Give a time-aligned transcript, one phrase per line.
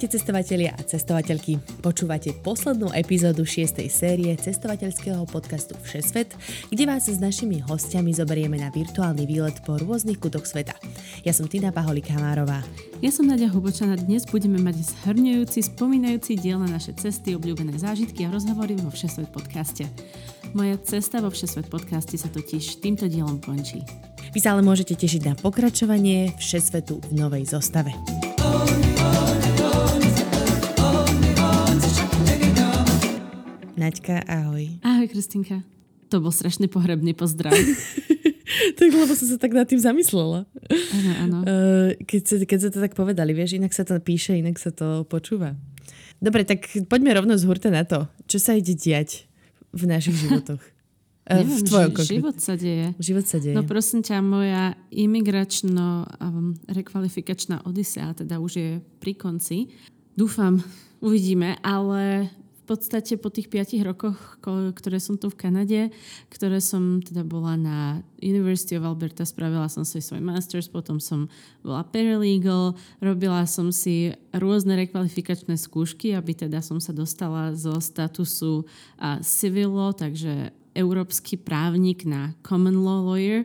[0.00, 1.60] Ahojte cestovatelia a cestovateľky.
[1.84, 3.84] Počúvate poslednú epizódu 6.
[3.92, 6.32] série cestovateľského podcastu Všesvet,
[6.72, 10.72] kde vás s našimi hostiami zoberieme na virtuálny výlet po rôznych kutoch sveta.
[11.20, 12.64] Ja som Tina Paholik Hamárová.
[13.04, 14.00] Ja som Nadia Hubočana.
[14.00, 19.28] Dnes budeme mať zhrňujúci, spomínajúci diel na naše cesty, obľúbené zážitky a rozhovory vo Všesvet
[19.28, 19.84] podcaste.
[20.56, 23.84] Moja cesta vo Všesvet podcaste sa totiž týmto dielom končí.
[24.32, 27.92] Vy sa ale môžete tešiť na pokračovanie Všesvetu v novej zostave.
[33.80, 34.76] Naďka, ahoj.
[34.84, 35.64] Ahoj, Kristinka.
[36.12, 37.56] To bol strašný pohrebný pozdrav.
[38.78, 40.44] tak lebo som sa tak nad tým zamyslela.
[40.68, 41.36] Áno, áno.
[41.48, 44.68] Uh, keď, sa, keď sa to tak povedali, vieš, inak sa to píše, inak sa
[44.68, 45.56] to počúva.
[46.20, 48.04] Dobre, tak poďme rovno z hurta na to.
[48.28, 49.24] Čo sa ide diať
[49.72, 50.60] v našich životoch?
[51.30, 52.86] Uh, Neviem, v tvojom ži- život sa deje.
[52.98, 53.54] Život sa deje.
[53.54, 56.58] No prosím ťa, moja imigračno um,
[57.62, 59.70] odisea teda už je pri konci.
[60.18, 60.58] Dúfam,
[60.98, 62.34] uvidíme, ale
[62.70, 64.38] podstate po tých 5 rokoch,
[64.78, 65.90] ktoré som tu v Kanade,
[66.30, 67.78] ktoré som teda bola na
[68.22, 71.26] University of Alberta, spravila som si svoj masters, potom som
[71.66, 78.62] bola paralegal, robila som si rôzne rekvalifikačné skúšky, aby teda som sa dostala zo statusu
[78.62, 83.42] uh, civil law, takže európsky právnik na common law lawyer,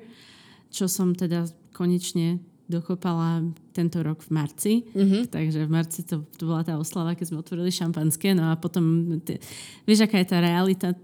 [0.69, 4.73] čo som teda konečne dokopala tento rok v marci.
[4.94, 5.30] Mm-hmm.
[5.30, 8.33] Takže v marci to, to bola tá oslava, keď sme otvorili šampanské.
[8.33, 9.38] No a potom, ty,
[9.85, 10.97] vieš, aká je tá realita,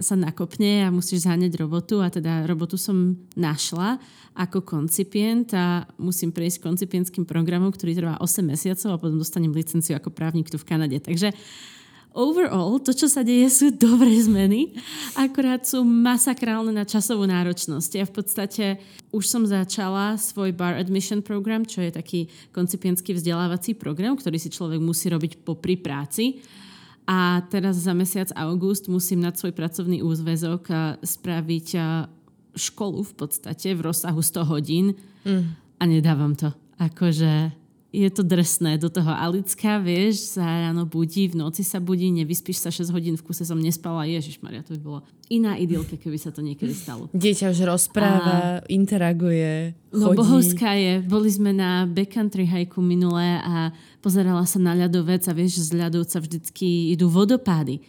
[0.00, 2.00] sa nakopne a musíš zháňať robotu.
[2.00, 4.00] A teda robotu som našla
[4.32, 9.98] ako koncipient a musím prejsť koncipientským programom, ktorý trvá 8 mesiacov a potom dostanem licenciu
[10.00, 10.96] ako právnik tu v Kanade.
[11.04, 11.81] Takže uh,
[12.12, 14.76] overall, to, čo sa deje, sú dobré zmeny,
[15.16, 17.90] akorát sú masakrálne na časovú náročnosť.
[17.96, 18.64] Ja v podstate
[19.12, 22.20] už som začala svoj bar admission program, čo je taký
[22.52, 26.40] koncipientský vzdelávací program, ktorý si človek musí robiť po práci.
[27.08, 31.68] A teraz za mesiac august musím nad svoj pracovný úzvezok spraviť
[32.54, 34.86] školu v podstate v rozsahu 100 hodín
[35.24, 35.44] mm.
[35.80, 36.52] a nedávam to.
[36.78, 37.61] Akože
[37.92, 39.12] je to drsné do toho.
[39.12, 43.44] Alická, vieš, sa ráno budí, v noci sa budí, nevyspíš sa 6 hodín, v kuse
[43.44, 44.08] som nespala.
[44.08, 47.12] Ježiš Maria, to by bolo iná idylka, keby sa to niekedy stalo.
[47.12, 48.64] Dieťa už rozpráva, a...
[48.72, 50.16] interaguje, no, chodí.
[50.16, 51.04] No bohovská je.
[51.04, 56.16] Boli sme na backcountry hajku minulé a pozerala sa na ľadovec a vieš, z ľadovca
[56.16, 57.84] vždycky idú vodopády.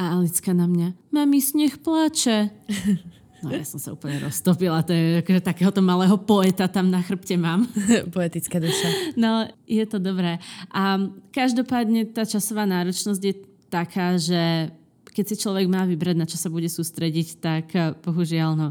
[0.00, 2.48] A Alicka na mňa, mami, sneh plače.
[3.42, 7.34] No ja som sa úplne roztopila, to je akože takéhoto malého poeta tam na chrbte
[7.34, 7.66] mám.
[8.14, 9.18] Poetická duša.
[9.18, 10.38] No, je to dobré.
[10.70, 11.02] A
[11.34, 13.34] každopádne tá časová náročnosť je
[13.66, 14.70] taká, že
[15.12, 18.68] keď si človek má vybrať, na čo sa bude sústrediť, tak eh, bohužiaľ no,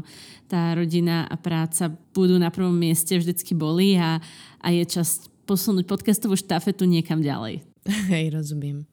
[0.50, 4.18] tá rodina a práca budú na prvom mieste, vždycky boli a,
[4.58, 7.62] a je čas posunúť podcastovú štafetu niekam ďalej.
[8.12, 8.84] Hej, rozumiem.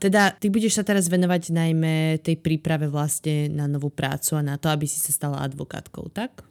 [0.00, 4.56] Teda ty budeš sa teraz venovať najmä tej príprave vlastne na novú prácu a na
[4.56, 6.42] to, aby si sa stala advokátkou, tak?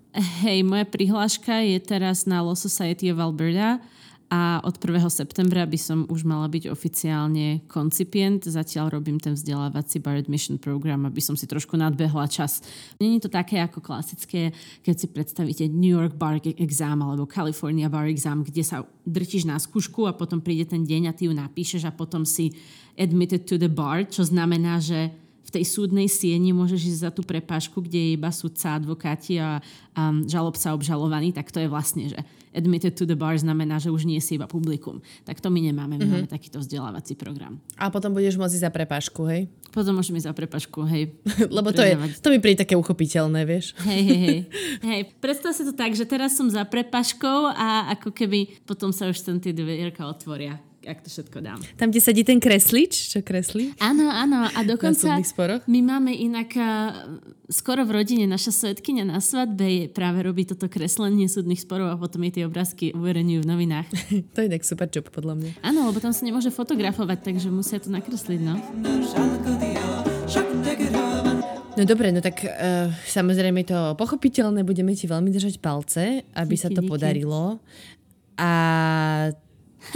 [0.46, 3.78] Hej, moja prihláška je teraz na Law Society of Alberta
[4.30, 5.10] a od 1.
[5.10, 8.46] septembra by som už mala byť oficiálne koncipient.
[8.46, 12.62] Zatiaľ robím ten vzdelávací bar admission program, aby som si trošku nadbehla čas.
[13.02, 14.54] Není to také ako klasické,
[14.86, 19.58] keď si predstavíte New York bar exam alebo California bar exam, kde sa drtíš na
[19.58, 22.54] skúšku a potom príde ten deň a ty ju napíšeš a potom si
[23.02, 25.10] admitted to the bar, čo znamená, že
[25.46, 29.58] v tej súdnej sieni môžeš ísť za tú prepážku, kde je iba súdca, advokáti a
[29.98, 32.20] um, žalobca obžalovaný, tak to je vlastne, že
[32.54, 35.02] admitted to the bar znamená, že už nie si iba publikum.
[35.26, 36.26] Tak to my nemáme, my mm-hmm.
[36.26, 37.58] máme takýto vzdelávací program.
[37.78, 39.50] A potom budeš môcť ísť za prepážku, hej?
[39.70, 41.14] Potom môžeme ísť za prepážku, hej.
[41.58, 43.74] Lebo to, je, to mi príde také uchopiteľné, vieš?
[43.86, 44.40] Hej, hej, hej.
[44.90, 45.02] hej.
[45.18, 49.18] Predstav si to tak, že teraz som za prepaškou a ako keby potom sa už
[49.22, 51.60] ten tie dvierka otvoria ak to všetko dám.
[51.76, 53.76] Tam, kde sedí ten kreslič, čo kreslí?
[53.84, 54.48] Áno, áno.
[54.48, 55.20] A dokonca
[55.68, 56.56] my máme inak
[57.50, 62.22] skoro v rodine naša svetkynia na svadbe práve robí toto kreslenie súdnych sporov a potom
[62.30, 63.88] jej tie obrázky uverejňujú v novinách.
[64.38, 65.52] to je tak super job, podľa mňa.
[65.66, 68.56] Áno, lebo tam sa nemôže fotografovať, takže musia to nakresliť, no.
[71.80, 76.64] No dobre, no tak uh, samozrejme to pochopiteľné, budeme ti veľmi držať palce, aby díky,
[76.64, 76.92] sa to díky.
[76.92, 77.64] podarilo.
[78.36, 78.52] A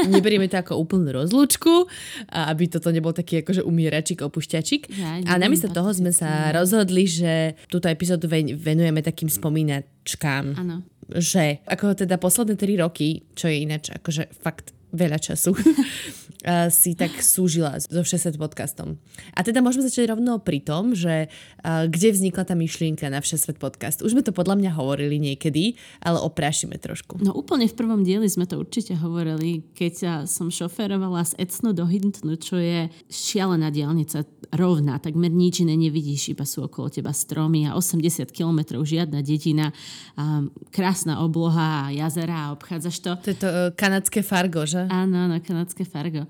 [0.07, 1.87] Neberieme to ako úplnú rozlúčku,
[2.31, 4.81] aby toto nebol taký akože umieračik, opušťačik.
[4.95, 8.25] Ja, a namiesto toho sme sa rozhodli, že túto epizódu
[8.57, 10.45] venujeme takým spomínačkám.
[10.57, 10.83] Áno.
[11.19, 15.51] že ako teda posledné 3 roky, čo je ináč akože fakt veľa času,
[16.69, 18.99] si tak súžila so Všesvet podcastom.
[19.33, 21.31] A teda môžeme začať rovno pri tom, že
[21.63, 24.03] kde vznikla tá myšlienka na Všesvet podcast.
[24.03, 27.23] Už sme to podľa mňa hovorili niekedy, ale oprášime trošku.
[27.23, 31.87] No úplne v prvom dieli sme to určite hovorili, keď som šoferovala z Ecno do
[31.87, 37.65] Hintnu, čo je šialená diálnica rovná, takmer nič iné nevidíš, iba sú okolo teba stromy
[37.65, 39.73] a 80 kilometrov žiadna dedina,
[40.13, 43.11] a krásna obloha jazera a obchádzaš to.
[43.17, 44.85] To je to uh, kanadské Fargo, že?
[44.91, 46.29] Áno, áno, kanadské Fargo.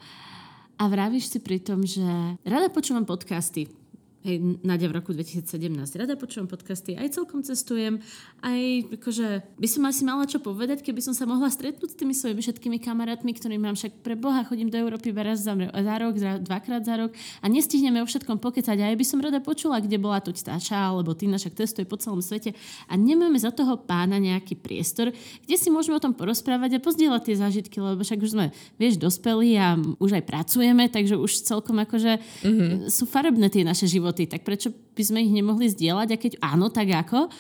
[0.80, 2.04] A vravíš si pri tom, že
[2.44, 3.82] rada počúvam podcasty
[4.24, 5.68] hej, Nadia v roku 2017.
[6.00, 8.00] Rada počúvam podcasty, aj celkom cestujem,
[8.40, 9.28] aj akože
[9.60, 12.78] by som asi mala čo povedať, keby som sa mohla stretnúť s tými svojimi všetkými
[12.80, 16.81] kamarátmi, ktorými mám však pre Boha, chodím do Európy raz za, za rok, za, dvakrát
[16.88, 17.12] za rok
[17.44, 18.78] a nestihneme o všetkom pokecať.
[18.80, 21.96] A aj by som rada počula, kde bola tu Táča alebo ty však testuje po
[22.00, 22.56] celom svete
[22.88, 25.12] a nemáme za toho pána nejaký priestor,
[25.44, 29.00] kde si môžeme o tom porozprávať a pozdieľať tie zážitky, lebo však už sme, vieš,
[29.00, 32.92] dospelí a už aj pracujeme, takže už celkom akože mm-hmm.
[32.92, 36.33] sú farebné tie naše životy životy, tak prečo by sme ich nemohli zdieľať a keď
[36.45, 37.33] áno, tak ako?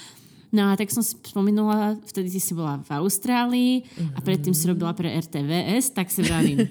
[0.53, 3.73] No a tak som spomenula, vtedy si bola v Austrálii
[4.13, 6.69] a predtým si robila pre RTVS, tak si vravím,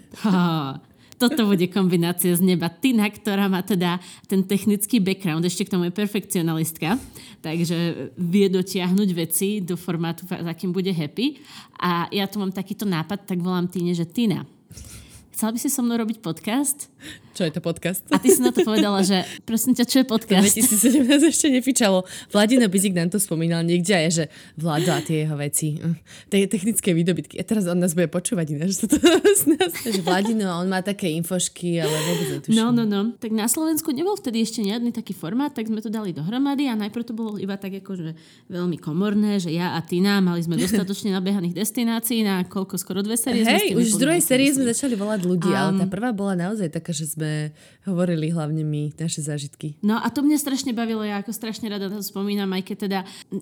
[1.22, 2.70] toto bude kombinácia z neba.
[2.70, 3.98] Tina, ktorá má teda
[4.30, 6.94] ten technický background, ešte k tomu je perfekcionalistka,
[7.42, 11.42] takže vie dotiahnuť veci do formátu, za akým bude happy.
[11.82, 14.46] A ja tu mám takýto nápad, tak volám Tine, že Tina,
[15.42, 16.86] chcela by si so mnou robiť podcast?
[17.32, 18.04] Čo je to podcast?
[18.12, 20.52] A ty si na to povedala, že prosím ťa, čo je podcast?
[20.54, 22.04] 2017 ešte nefičalo.
[22.28, 24.24] Vladino Bizik nám to spomínal niekde aj, že
[24.54, 25.80] vláda tie jeho veci.
[25.80, 25.96] Hm,
[26.28, 27.40] tie technické výdobytky.
[27.40, 28.84] A teraz on nás bude počúvať ináč.
[28.84, 29.00] To,
[29.96, 32.54] že Vladino, on má také infošky, ale vôbec netuším.
[32.54, 33.16] No, no, no.
[33.16, 36.76] Tak na Slovensku nebol vtedy ešte žiadny taký formát, tak sme to dali dohromady a
[36.76, 38.12] najprv to bolo iba tak akože
[38.52, 43.16] veľmi komorné, že ja a Tina mali sme dostatočne nabehaných destinácií na koľko, skoro dve
[43.16, 43.40] série.
[43.40, 46.68] Hej, už z druhej série sme začali volať ľudí, um, ale tá prvá bola naozaj
[46.68, 47.56] taká, že sme
[47.88, 49.80] hovorili hlavne my, naše zážitky.
[49.80, 52.98] No a to mňa strašne bavilo, ja ako strašne rada to spomínam, aj keď teda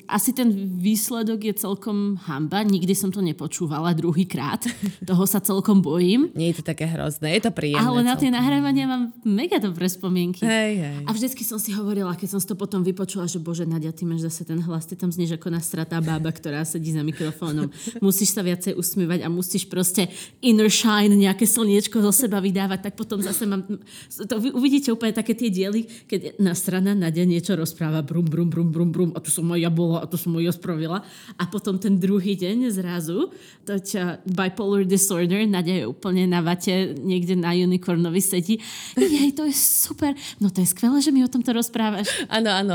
[0.07, 0.49] asi ten
[0.79, 4.63] výsledok je celkom hamba, nikdy som to nepočúvala druhýkrát,
[5.11, 6.31] toho sa celkom bojím.
[6.39, 7.83] Nie je to také hrozné, je to príjemné.
[7.83, 10.47] Ale na tie nahrávania mám mega dobré spomienky.
[10.47, 10.99] Hej, hej.
[11.05, 14.27] A vždycky som si hovorila, keď som to potom vypočula, že bože, Nadia, ty máš
[14.27, 17.69] zase ten hlas, ty tam znieš ako nastratá bába, ktorá sedí za mikrofónom.
[18.07, 20.09] Musíš sa viacej usmievať a musíš proste
[20.41, 23.63] inner shine, nejaké slniečko zo seba vydávať, tak potom zase mám
[24.11, 28.27] to vy uvidíte úplne také tie diely, keď na strana na deň niečo rozpráva brum,
[28.27, 31.07] brum, brum, brum, brum, a tu som ja bola, a tu som ja spravila.
[31.39, 33.31] A potom ten druhý deň zrazu,
[33.63, 38.59] to ťa bipolar disorder, Nadia je úplne na vate, niekde na unicornovi sedí.
[38.99, 40.19] Jej, to je super.
[40.43, 42.11] No to je skvelé, že mi o tomto rozprávaš.
[42.27, 42.75] Áno, áno.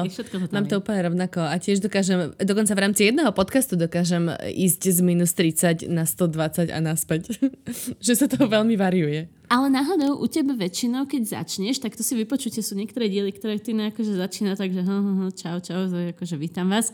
[0.55, 1.43] Mám to úplne rovnako.
[1.43, 6.71] A tiež dokážem, dokonca v rámci jedného podcastu dokážem ísť z minus 30 na 120
[6.71, 7.35] a naspäť.
[8.05, 9.21] že sa to veľmi variuje.
[9.45, 13.61] Ale náhodou u teba väčšinou, keď začneš, tak to si vypočujte, sú niektoré diely, ktoré
[13.61, 16.89] ty akože začína tak, ho, ho, ho, čau, čau, akože vítam vás.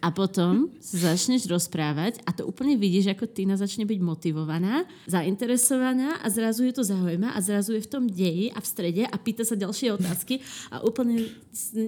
[0.00, 6.20] A potom sa začneš rozprávať a to úplne vidíš, ako Tina začne byť motivovaná, zainteresovaná
[6.20, 9.16] a zrazu je to zaujíma a zrazu je v tom deji a v strede a
[9.16, 11.28] pýta sa ďalšie otázky a úplne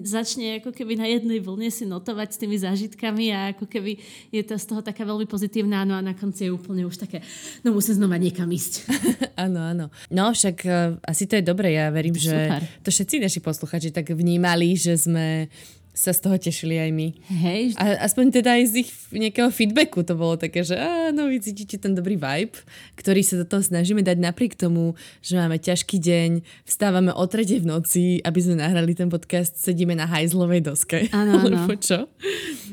[0.07, 3.99] začne ako keby na jednej vlne si notovať s tými zážitkami a ako keby
[4.31, 7.21] je to z toho taká veľmi pozitívna, no a na konci je úplne už také,
[7.67, 8.87] no musím znova niekam ísť.
[9.45, 9.87] áno, áno.
[10.09, 12.63] No však uh, asi to je dobre, ja verím, to že super.
[12.87, 15.51] to všetci naši posluchači tak vnímali, že sme
[15.97, 17.09] sa z toho tešili aj my.
[17.41, 17.63] Hej.
[17.81, 21.81] A aspoň teda aj z ich nejakého feedbacku to bolo také, že áno, vy cítite
[21.81, 22.53] ten dobrý vibe,
[23.01, 24.93] ktorý sa do toho snažíme dať napriek tomu,
[25.25, 26.31] že máme ťažký deň,
[26.69, 31.09] vstávame o tretej v noci, aby sme nahrali ten podcast, sedíme na hajzlovej doske.
[31.17, 31.65] Áno, áno.
[31.81, 32.13] čo?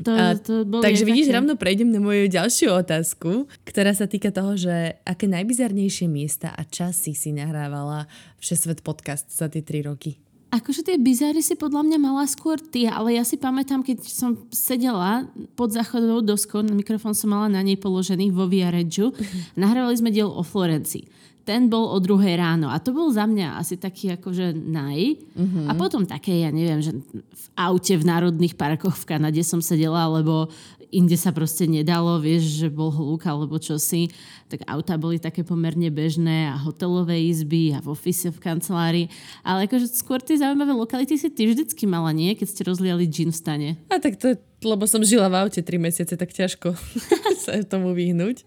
[0.04, 1.38] To, a, to takže vidíš, také...
[1.40, 6.68] rovno prejdem na moju ďalšiu otázku, ktorá sa týka toho, že aké najbizarnejšie miesta a
[6.68, 8.12] časy si nahrávala
[8.44, 10.20] Všesvet podcast za tie tri roky.
[10.54, 14.38] Akože tie bizary si podľa mňa mala skôr ty, ale ja si pamätám, keď som
[14.54, 15.26] sedela
[15.58, 19.58] pod záchodovou doskou, mikrofón som mala na nej položený vo Viareggiu, uh-huh.
[19.58, 21.10] nahrávali sme diel o Florencii.
[21.42, 25.18] Ten bol o druhej ráno a to bol za mňa asi taký akože naj.
[25.34, 25.68] Uh-huh.
[25.68, 30.06] A potom také, ja neviem, že v aute v národných parkoch v Kanade som sedela,
[30.06, 30.54] lebo
[30.94, 34.14] inde sa proste nedalo, vieš, že bol hluk alebo čosi,
[34.48, 39.06] tak auta boli také pomerne bežné a hotelové izby a v office, v kancelárii.
[39.42, 42.38] Ale akože skôr tie zaujímavé lokality si ty vždycky mala, nie?
[42.38, 43.70] Keď ste rozliali gin v stane.
[43.90, 46.74] A tak to lebo som žila v aute 3 mesiace, tak ťažko
[47.44, 48.44] sa tomu vyhnúť.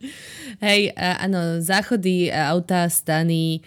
[0.61, 3.61] Hej, áno, záchody, auta, stany,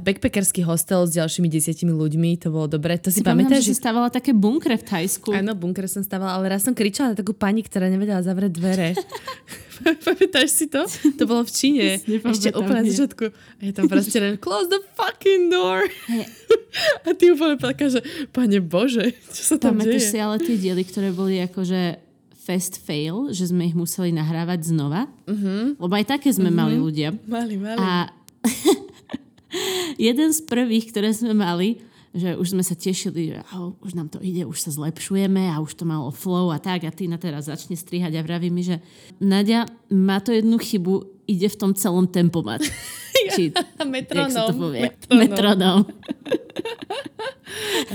[0.00, 3.00] backpackerský hostel s ďalšími desiatimi ľuďmi, to bolo dobre.
[3.00, 3.64] To si, si pamätáš?
[3.64, 5.32] že si stávala také bunkre v Thajsku.
[5.32, 8.88] Áno, bunkre som stávala, ale raz som kričala na takú pani, ktorá nevedela zavrieť dvere.
[10.06, 10.84] Pamätáš si to?
[11.18, 11.86] To bolo v Číne.
[12.34, 13.24] Ešte úplne na začiatku.
[13.30, 15.86] A je tam proste close the fucking door.
[16.08, 16.26] Hey.
[17.06, 18.02] A ty úplne taká, že
[18.34, 20.10] pane Bože, čo sa tam Pamätáš deje?
[20.10, 22.02] si ale tie diely, ktoré boli akože
[22.34, 25.06] fast fail, že sme ich museli nahrávať znova.
[25.24, 25.78] Uh-huh.
[25.78, 26.60] Lebo aj také sme uh-huh.
[26.66, 27.14] mali ľudia.
[27.30, 27.78] Mali, mali.
[27.78, 28.10] A
[29.96, 31.80] jeden z prvých, ktoré sme mali,
[32.14, 35.58] že už sme sa tešili, že oh, už nám to ide, už sa zlepšujeme a
[35.58, 38.78] už to malo flow a tak a Tina teraz začne strihať a vraví mi, že
[39.18, 42.62] Nadia, má to jednu chybu, ide v tom celom tempomat.
[43.34, 43.50] Či,
[43.82, 44.30] metronom.
[44.30, 44.94] Jak sa to povie?
[45.10, 45.18] Metronom.
[45.18, 45.80] metronom.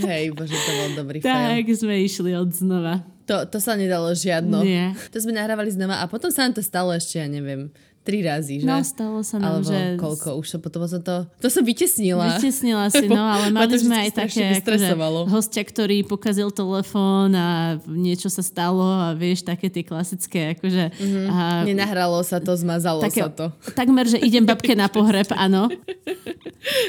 [0.07, 1.75] Hej, bože, to bol dobrý Tak fail.
[1.75, 3.03] sme išli od znova.
[3.29, 4.65] To, to sa nedalo žiadno.
[4.65, 4.97] Nie.
[5.13, 7.69] To sme nahrávali znova a potom sa nám to stalo ešte, ja neviem,
[8.03, 8.67] tri razy, že?
[8.67, 9.81] No, stalo sa nám, Alebo že...
[9.99, 11.27] koľko, už to potom som to...
[11.43, 12.39] To som vytesnila.
[12.39, 14.97] Vytesnila si, no, ale mali sme aj také, akože,
[15.29, 20.95] hostia, ktorý pokazil telefón a niečo sa stalo a vieš, také tie klasické, akože...
[20.95, 21.25] Mm-hmm.
[21.29, 23.51] A, Nenahralo sa to, zmazalo také, sa to.
[23.75, 25.69] Takmer, že idem babke na pohreb, áno.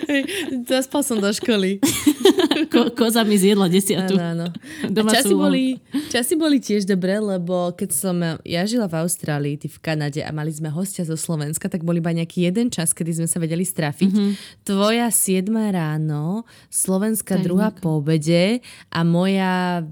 [0.09, 0.23] Hej,
[0.67, 1.79] zaspal som do školy.
[2.73, 4.19] Ko, koza mi zjedla desiatu.
[4.19, 4.91] Áno, áno.
[4.91, 5.65] Doma časy, boli,
[6.11, 10.31] časy boli tiež dobré, lebo keď som ja žila v Austrálii, ty v Kanade a
[10.35, 13.63] mali sme hostia zo Slovenska, tak boli iba nejaký jeden čas, kedy sme sa vedeli
[13.67, 14.13] strafiť.
[14.13, 14.65] Mm-hmm.
[14.65, 19.85] Tvoja siedma ráno, Slovenska druhá po obede a moja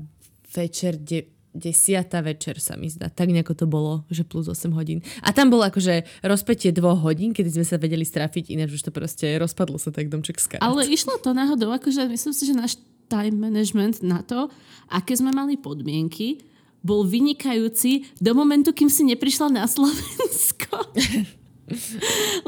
[0.53, 3.11] večer de- desiata večer sa mi zdá.
[3.11, 5.03] Tak nejako to bolo, že plus 8 hodín.
[5.27, 8.93] A tam bolo akože rozpetie dvoch hodín, kedy sme sa vedeli strafiť, ináč už to
[8.95, 12.73] proste rozpadlo sa tak domček z Ale išlo to náhodou, akože myslím si, že náš
[13.09, 14.53] time management na to,
[14.93, 16.45] aké sme mali podmienky,
[16.83, 20.79] bol vynikajúci do momentu, kým si neprišla na Slovensko.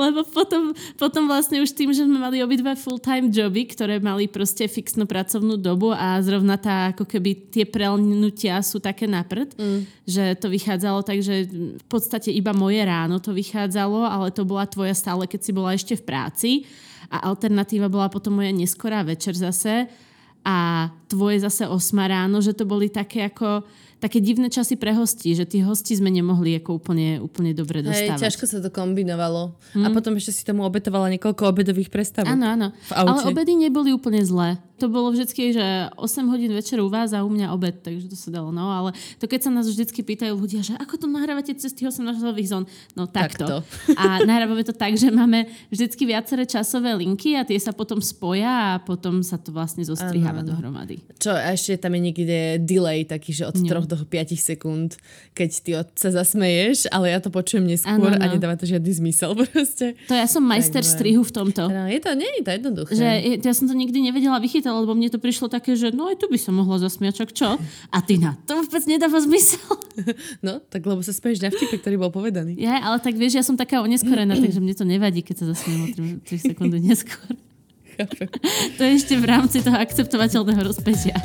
[0.00, 4.64] Lebo potom, potom vlastne už tým, že sme mali obidva full-time joby, ktoré mali proste
[4.64, 9.80] fixnú pracovnú dobu a zrovna tá, ako keby tie prelnutia sú také naprd, mm.
[10.08, 11.44] že to vychádzalo tak, že
[11.76, 15.76] v podstate iba moje ráno to vychádzalo, ale to bola tvoja stále, keď si bola
[15.76, 16.50] ešte v práci
[17.12, 19.90] a alternatíva bola potom moja neskorá večer zase
[20.40, 23.66] a tvoje zase osma ráno, že to boli také ako
[24.00, 28.16] také divné časy pre hostí, že tí hosti sme nemohli ako úplne, úplne dobre dostávať.
[28.16, 29.54] Hej, ťažko sa to kombinovalo.
[29.76, 29.84] Hmm.
[29.84, 29.94] A hm.
[29.94, 32.32] potom ešte si tomu obetovala niekoľko obedových predstavov.
[32.32, 32.66] Áno, áno.
[32.88, 37.20] Ale obedy neboli úplne zlé to bolo vždycky, že 8 hodín večer u vás a
[37.20, 38.48] u mňa obed, takže to sa dalo.
[38.48, 41.92] No ale to keď sa nás vždycky pýtajú ľudia, že ako to nahrávate cez tých
[41.92, 42.64] 18 hodových zón,
[42.96, 43.60] no takto.
[43.60, 43.94] takto.
[44.00, 48.80] A nahrávame to tak, že máme vždycky viaceré časové linky a tie sa potom spoja
[48.80, 51.04] a potom sa to vlastne zostriháva dohromady.
[51.20, 53.68] Čo, a ešte tam je niekde delay taký, že od no.
[53.68, 54.96] 3 do 5 sekúnd,
[55.36, 58.24] keď ty sa zasmeješ, ale ja to počujem neskôr ano, no.
[58.24, 59.92] a nedáva to žiadny zmysel proste.
[60.08, 61.68] To ja som majster strihu v tomto.
[61.68, 62.92] No, je to, nie je to jednoduché.
[62.96, 63.08] Že
[63.44, 66.22] ja som to nikdy nevedela vychytať zmysel, lebo mne to prišlo také, že no aj
[66.22, 67.58] tu by som mohla zasmiať, čak čo?
[67.90, 69.58] A ty na to vôbec nedáva zmysel.
[70.40, 72.56] No, tak lebo sa smeješ na vtipe, ktorý bol povedaný.
[72.56, 75.80] Ja, ale tak vieš, ja som taká oneskorená, takže mne to nevadí, keď sa zasmiem
[75.84, 77.36] o 3, 3 sekundy neskôr.
[78.78, 81.20] to je ešte v rámci toho akceptovateľného rozpetia.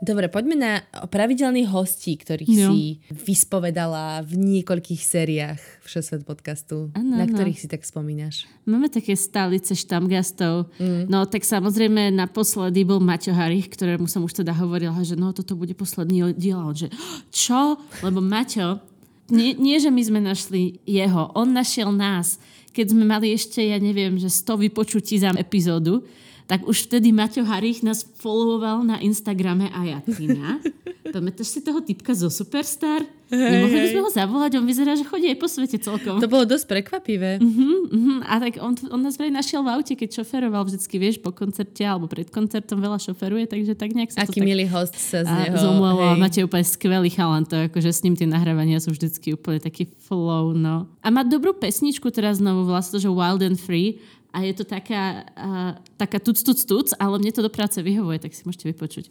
[0.00, 0.72] Dobre, poďme na
[1.12, 2.72] pravidelných hostí, ktorých jo.
[2.72, 6.88] si vyspovedala v niekoľkých sériách Všesvet podcastu.
[6.96, 7.36] Ano, na ano.
[7.36, 8.48] ktorých si tak spomínaš?
[8.64, 10.72] Máme také stálice štamgastov.
[10.80, 11.04] Mm.
[11.04, 15.52] No tak samozrejme naposledy bol Maťo Harich, ktorému som už teda hovorila, že no toto
[15.52, 16.72] bude posledný diel.
[16.72, 16.88] Že
[17.28, 17.76] čo?
[18.00, 18.80] Lebo Maťo,
[19.28, 22.40] nie, nie že my sme našli jeho, on našiel nás.
[22.72, 26.08] Keď sme mali ešte, ja neviem, že 100 vypočutí za epizódu,
[26.50, 30.58] tak už vtedy Maťo Harich nás followoval na Instagrame a ja Tina.
[31.14, 33.06] Pamätáš si toho typka zo Superstar?
[33.30, 36.18] Hej, Nemohli by sme ho zavolať, on vyzerá, že chodí aj po svete celkom.
[36.18, 37.38] To bolo dosť prekvapivé.
[37.38, 38.18] Uh-huh, uh-huh.
[38.26, 41.86] A tak on, on nás vraj našiel v aute, keď šoferoval vždycky, vieš, po koncerte
[41.86, 45.30] alebo pred koncertom veľa šoferuje, takže tak nejak sa Aký to milý host sa z
[45.30, 45.54] neho.
[45.54, 49.62] Zomlelo a máte úplne skvelý chalan, to akože s ním tie nahrávania sú vždycky úplne
[49.62, 50.90] taký flow, no.
[50.98, 55.26] A má dobrú pesničku teraz znovu, vlastne, že Wild and Free a je to taká,
[55.34, 59.10] uh, taká tuc, tuc, tuc, ale mne to do práce vyhovuje, tak si môžete vypočuť.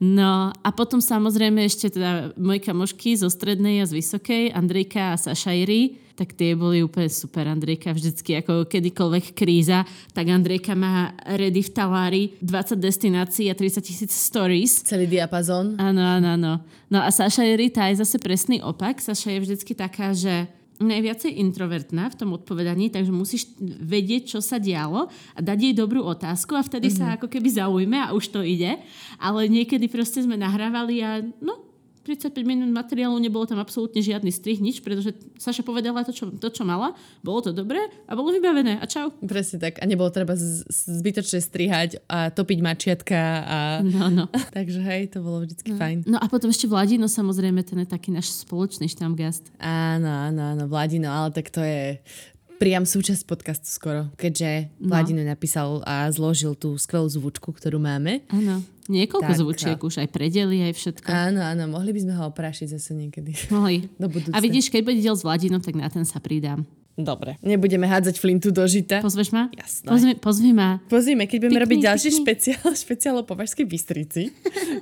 [0.00, 5.20] No a potom samozrejme ešte teda moje kamošky zo strednej a z vysokej, Andrejka a
[5.20, 7.48] Saša Iri, tak tie boli úplne super.
[7.48, 13.80] Andrejka vždycky, ako kedykoľvek kríza, tak Andrejka má ready v talári 20 destinácií a 30
[13.80, 14.84] tisíc stories.
[14.84, 15.80] Celý diapazon.
[15.80, 16.52] Áno, áno, áno.
[16.92, 19.00] No a Saša Iri, tá je zase presný opak.
[19.00, 20.44] Saša je vždycky taká, že
[20.80, 26.02] najviacej introvertná v tom odpovedaní, takže musíš vedieť, čo sa dialo a dať jej dobrú
[26.08, 27.06] otázku a vtedy mm-hmm.
[27.06, 28.80] sa ako keby zaujme a už to ide.
[29.20, 31.69] Ale niekedy proste sme nahrávali a no,
[32.10, 36.50] 35 minút materiálu, nebolo tam absolútne žiadny strih, nič, pretože Saša povedala to, čo, to,
[36.50, 37.78] čo mala, bolo to dobré
[38.10, 39.14] a bolo vybavené a čau.
[39.22, 43.58] Presne tak a nebolo treba z- zbytočne strihať a topiť mačiatka a...
[43.86, 44.26] No, no.
[44.58, 45.78] Takže hej, to bolo vždycky no.
[45.78, 45.96] fajn.
[46.10, 49.54] No a potom ešte Vladino, samozrejme, ten je taký náš spoločný štamgast.
[49.62, 52.02] Áno, áno, áno, Vladino, ale tak to je
[52.60, 54.92] priam súčasť podcastu skoro, keďže no.
[54.92, 58.20] Vladino napísal a zložil tú skvelú zvučku, ktorú máme.
[58.28, 58.60] Áno.
[58.90, 61.06] Niekoľko tak, zvučiek už aj predeli, aj všetko.
[61.06, 63.30] Áno, áno, mohli by sme ho oprášiť zase niekedy.
[63.54, 63.86] Mohli.
[64.02, 64.10] Do.
[64.34, 66.66] A vidíš, keď bude diel s Vladinom, tak na ten sa pridám.
[67.02, 67.40] Dobre.
[67.40, 69.00] Nebudeme hádzať flintu do žita.
[69.00, 69.48] Pozveš ma?
[69.52, 69.86] Jasné.
[69.88, 70.78] Pozvi, pozvi ma.
[70.86, 72.20] Pozvíme, keď budeme pikni, robiť ďalší pikni.
[72.22, 74.22] špeciál, špeciál o Považskej Bystrici,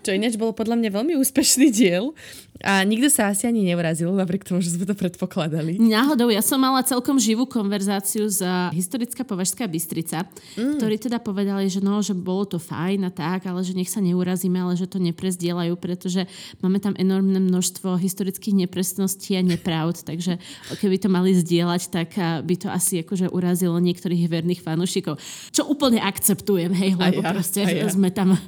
[0.04, 2.14] čo ináč bolo podľa mňa veľmi úspešný diel.
[2.58, 5.78] A nikto sa asi ani neurazil, napriek tomu, že sme to predpokladali.
[5.78, 8.42] Náhodou, ja som mala celkom živú konverzáciu s
[8.74, 10.26] historická Považská Bystrica,
[10.58, 10.82] mm.
[10.82, 14.02] ktorí teda povedali, že no, že bolo to fajn a tak, ale že nech sa
[14.02, 16.26] neurazíme, ale že to neprezdielajú, pretože
[16.58, 20.42] máme tam enormné množstvo historických nepresností a nepravd, takže
[20.82, 25.20] keby to mali zdieľať, tak by to asi akože urazilo niektorých verných fanúšikov.
[25.52, 27.90] Čo úplne akceptujem, hej, lebo ja, proste ja.
[27.90, 28.38] sme tam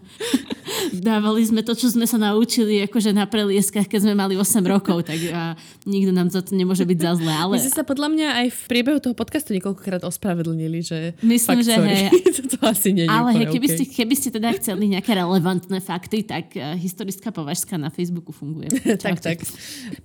[0.99, 5.07] dávali sme to, čo sme sa naučili akože na prelieskach, keď sme mali 8 rokov,
[5.07, 5.55] tak a
[5.87, 7.33] nikto nám za to nemôže byť za zle.
[7.33, 7.55] Ale...
[7.57, 11.75] My sme sa podľa mňa aj v priebehu toho podcastu niekoľkokrát ospravedlnili, že Myslím, že
[11.77, 12.11] hej.
[12.53, 13.77] to asi nie je Ale hej, keby, okay.
[13.77, 18.71] ste, keby ste teda chceli nejaké relevantné fakty, tak uh, historická považská na Facebooku funguje.
[19.05, 19.43] tak, tak.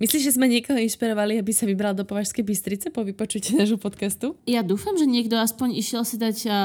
[0.02, 4.34] Myslíš, že sme niekoho inšpirovali, aby sa vybral do Považskej Bystrice po vypočutí nášho podcastu?
[4.48, 6.56] Ja dúfam, že niekto aspoň išiel si dať uh,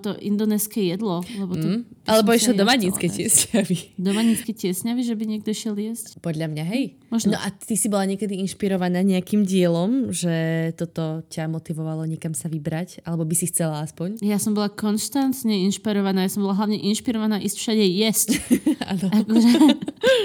[0.00, 1.20] to indonéske jedlo.
[1.36, 1.80] Lebo to, mm.
[2.08, 4.00] Alebo išiel do Maníckej tiesňavy.
[4.00, 6.22] Do Maníckej tiesňavy, že by niekto išiel jesť?
[6.24, 6.96] Podľa mňa, hej.
[7.12, 7.34] Možno.
[7.34, 12.46] No a ty si bola niekedy inšpirovaná nejakým dielom, že toto ťa motivovalo niekam sa
[12.46, 13.02] vybrať?
[13.04, 14.22] Alebo by si chcela aspoň?
[14.24, 16.24] Ja som bola konštantne inšpirovaná.
[16.24, 18.28] Ja som bola hlavne inšpirovaná ísť všade jesť.
[19.20, 19.50] Akože,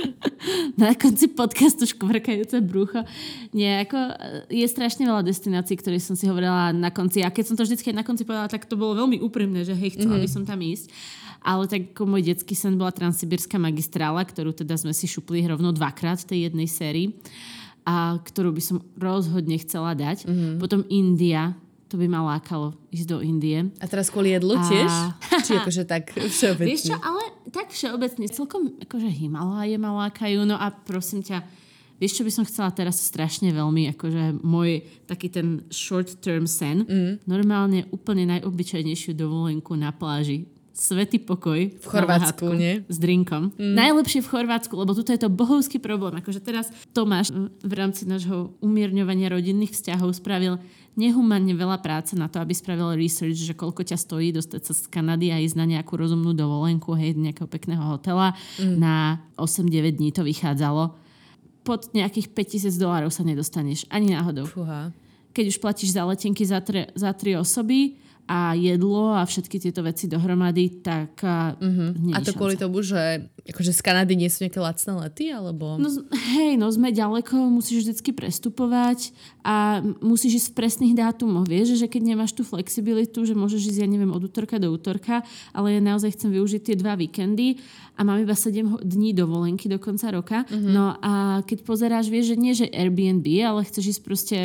[0.82, 3.02] na konci podcastu škvrkajúce brucho.
[3.56, 3.98] Nie, ako,
[4.52, 7.22] je strašne veľa destinácií, ktoré som si hovorila na konci.
[7.22, 9.96] A keď som to vždy na konci povedala, tak to bolo veľmi úprimné, že hej,
[10.00, 10.26] chcela mm-hmm.
[10.26, 10.88] by som tam ísť.
[11.46, 15.70] Ale tak ako môj detský sen bola Transsibirská magistrála, ktorú teda sme si šupli rovno
[15.70, 17.08] dvakrát v tej jednej sérii
[17.86, 20.26] a ktorú by som rozhodne chcela dať.
[20.26, 20.58] Mm-hmm.
[20.58, 21.54] Potom India,
[21.86, 23.70] to by ma lákalo ísť do Indie.
[23.78, 24.66] A teraz kvôli jedlu a...
[24.66, 24.92] tiež?
[25.46, 26.68] Či akože tak všeobecne?
[26.74, 27.22] Vieš čo, ale
[27.54, 28.26] tak všeobecne.
[28.26, 30.50] Celkom akože Himaláje ma lákajú.
[30.50, 31.46] No a prosím ťa,
[32.00, 36.84] vieš čo by som chcela teraz strašne veľmi, akože môj taký ten short term sen.
[36.86, 37.14] Mm.
[37.28, 42.84] Normálne úplne najobyčajnejšiu dovolenku na pláži svetý pokoj v Chorvátsku, nie?
[42.92, 43.56] S drinkom.
[43.56, 43.80] Mm.
[43.80, 46.20] Najlepšie v Chorvátsku, lebo tuto je to bohovský problém.
[46.20, 47.32] Akože teraz Tomáš
[47.64, 50.60] v rámci nášho umierňovania rodinných vzťahov spravil
[51.00, 54.84] nehumanne veľa práce na to, aby spravil research, že koľko ťa stojí dostať sa z
[54.92, 58.36] Kanady a ísť na nejakú rozumnú dovolenku, hej, nejakého pekného hotela.
[58.60, 58.76] Mm.
[58.76, 61.05] Na 8-9 dní to vychádzalo.
[61.66, 64.46] Pod nejakých 5000 dolárov sa nedostaneš ani náhodou.
[64.46, 64.94] Fúha.
[65.34, 69.86] Keď už platíš za letenky za, tre, za tri osoby, a jedlo a všetky tieto
[69.86, 72.18] veci dohromady, tak uh-huh.
[72.18, 75.78] A to kvôli tomu, že akože z Kanady nie sú nejaké lacné lety, alebo...
[75.78, 75.94] No,
[76.34, 79.14] hej, no sme ďaleko, musíš vždycky prestupovať
[79.46, 81.46] a musíš ísť v presných dátumoch.
[81.46, 85.22] Vieš, že keď nemáš tú flexibilitu, že môžeš ísť, ja neviem, od útorka do útorka,
[85.54, 87.62] ale ja naozaj chcem využiť tie dva víkendy
[87.98, 90.44] a mám iba 7 dní dovolenky do konca roka.
[90.44, 90.72] Uh-huh.
[90.72, 94.38] No a keď pozeráš, vieš, že nie, že Airbnb, ale chceš ísť proste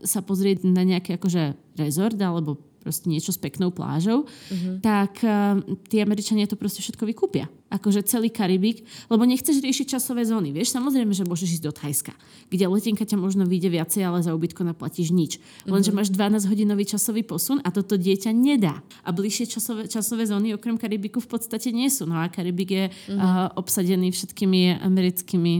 [0.00, 4.78] sa pozrieť na nejaký akože rezort alebo proste niečo s peknou plážou, uh-huh.
[4.78, 5.58] tak uh,
[5.90, 7.50] tí Američania to proste všetko vykúpia.
[7.66, 10.54] Akože celý Karibik, lebo nechceš riešiť časové zóny.
[10.54, 12.14] Vieš, samozrejme, že môžeš ísť do Thajska,
[12.46, 15.42] kde letenka ťa možno vyjde viacej, ale za ubytko naplatíš nič.
[15.66, 16.06] Lenže uh-huh.
[16.06, 18.78] máš 12-hodinový časový posun a toto dieťa nedá.
[19.02, 22.06] A bližšie časové, časové zóny okrem Karibiku v podstate nie sú.
[22.06, 23.18] No a Karibik je uh-huh.
[23.18, 25.54] uh, obsadený všetkými americkými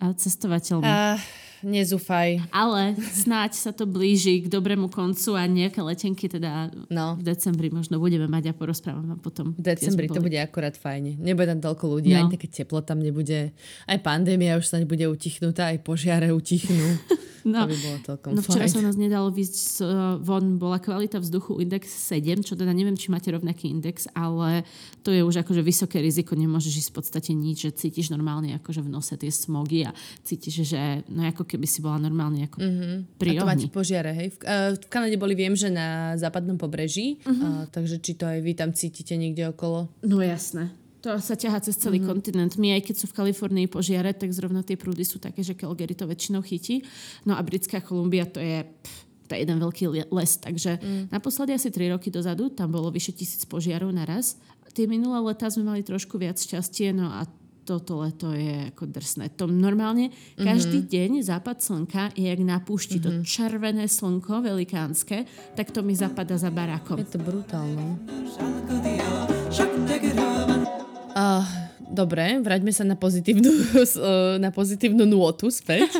[0.00, 0.88] uh, cestovateľmi.
[0.88, 2.42] Uh nezúfaj.
[2.52, 7.18] Ale snáď sa to blíži k dobrému koncu a nejaké letenky teda no.
[7.18, 9.56] v decembri možno budeme mať a porozprávam vám potom.
[9.56, 11.16] V decembri to bude akurát fajne.
[11.18, 12.26] Nebude tam toľko ľudí, no.
[12.26, 13.54] ani také teplo tam nebude.
[13.86, 16.98] Aj pandémia už snáď bude utichnutá, aj požiare utichnú.
[17.42, 18.74] No, to by bolo celkom no včera fajn.
[18.74, 23.10] sa nás nedalo výsť uh, von, bola kvalita vzduchu index 7, čo teda neviem, či
[23.10, 24.62] máte rovnaký index, ale
[25.02, 28.86] to je už akože vysoké riziko, nemôžeš ísť v podstate nič, že cítiš normálne akože
[28.86, 29.90] v nose tie smogy a
[30.22, 32.96] cítiš, že no ako keby si bola normálne ako mm-hmm.
[33.20, 34.28] pri A to máte požiare, hej?
[34.32, 37.44] V, uh, v Kanade boli, viem, že na západnom pobreží, mm-hmm.
[37.44, 39.92] uh, takže či to aj vy tam cítite niekde okolo?
[40.00, 40.72] No jasné.
[41.02, 42.08] To sa ťahá cez celý mm-hmm.
[42.08, 42.52] kontinent.
[42.56, 45.98] My aj keď sú v Kalifornii požiare, tak zrovna tie prúdy sú také, že Calgary
[45.98, 46.86] to väčšinou chytí.
[47.26, 48.62] No a Britská Kolumbia to je...
[48.64, 50.32] Pff, to je jeden veľký les.
[50.36, 51.04] Takže mm.
[51.08, 54.36] naposledy asi 3 roky dozadu tam bolo vyše tisíc požiarov naraz.
[54.76, 57.24] Tie minulé leta sme mali trošku viac šťastie, no a
[57.62, 59.32] toto leto je ako drsné.
[59.38, 60.44] To normálne mm-hmm.
[60.44, 62.98] každý deň západ slnka je jak na púšti.
[62.98, 63.22] Mm-hmm.
[63.22, 66.98] To červené slnko velikánske, tak to mi zapada za barákom.
[66.98, 67.98] Je to brutálne.
[71.12, 71.44] Uh,
[71.92, 73.52] dobre, vráťme sa na pozitívnu,
[74.44, 75.92] na pozitívnu nôtu späť.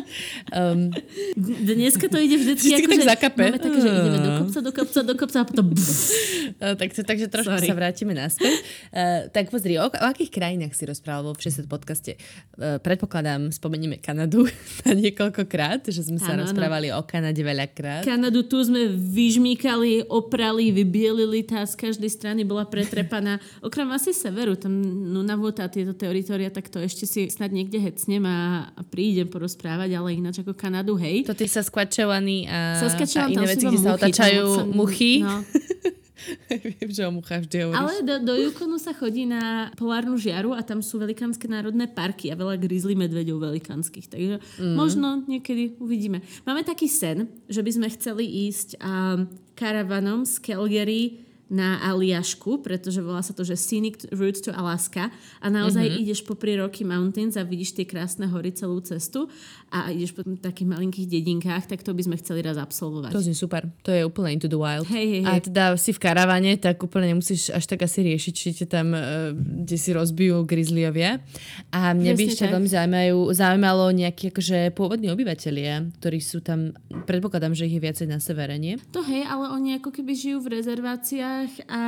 [0.49, 0.89] Um,
[1.37, 3.45] Dneska to ide vždycky, vždycky ako, tak zakape.
[3.53, 5.67] Máme také, že ideme do kopca, do kopca, do kopca a potom...
[5.73, 7.69] Uh, tak, takže trošku Sorry.
[7.69, 8.57] sa vrátime naspäť.
[8.91, 12.17] Uh, tak pozri, o, o akých krajinách si rozprával vo všetkom podcaste?
[12.57, 14.49] Uh, predpokladám, spomenieme Kanadu
[14.89, 17.05] na niekoľkokrát, že sme sa ano, rozprávali ano.
[17.05, 18.03] o Kanade veľakrát.
[18.09, 23.37] Kanadu tu sme vyžmíkali, oprali, vybielili, tá z každej strany bola pretrepaná.
[23.61, 28.23] Okrem asi severu, tam Nunavut a tieto teritória, tak to ešte si snad niekde hecnem
[28.23, 31.27] a, prídem porozprávať, ale ináč ako Kanadu, hej.
[31.27, 35.27] To tie Saskatchewany a, a iné veci, kde sa otáčajú muchy.
[35.27, 35.43] No.
[36.79, 37.79] Viem, že o muchách vždy hovoríš.
[37.83, 42.31] Ale do, do Yukonu sa chodí na polárnu žiaru a tam sú velikánske národné parky
[42.31, 44.07] a veľa grizzly medveďov velikánskych.
[44.07, 44.75] Takže mm.
[44.79, 46.23] možno niekedy uvidíme.
[46.47, 49.27] Máme taký sen, že by sme chceli ísť um,
[49.59, 55.47] karavanom z Calgary na Aliašku, pretože volá sa to, že Scenic Route to Alaska a
[55.53, 56.03] naozaj mm-hmm.
[56.03, 59.29] ideš po Rocky Mountains a vidíš tie krásne hory celú cestu
[59.69, 63.13] a ideš po takých malinkých dedinkách, tak to by sme chceli raz absolvovať.
[63.13, 64.89] To je super, to je úplne into the wild.
[64.89, 65.29] Hej, hej, hej.
[65.29, 68.93] A teda si v karavane, tak úplne nemusíš až tak asi riešiť, či ťa tam,
[68.93, 71.25] uh, kde si rozbijú grizzlyovia.
[71.73, 76.77] A mňa by ešte veľmi zaujímajú, zaujímalo nejakí akože pôvodní obyvateľia, ktorí sú tam,
[77.09, 78.77] predpokladám, že ich je viacej na severe, nie?
[78.93, 81.83] To hej, ale oni ako keby žijú v rezerváciách mestách a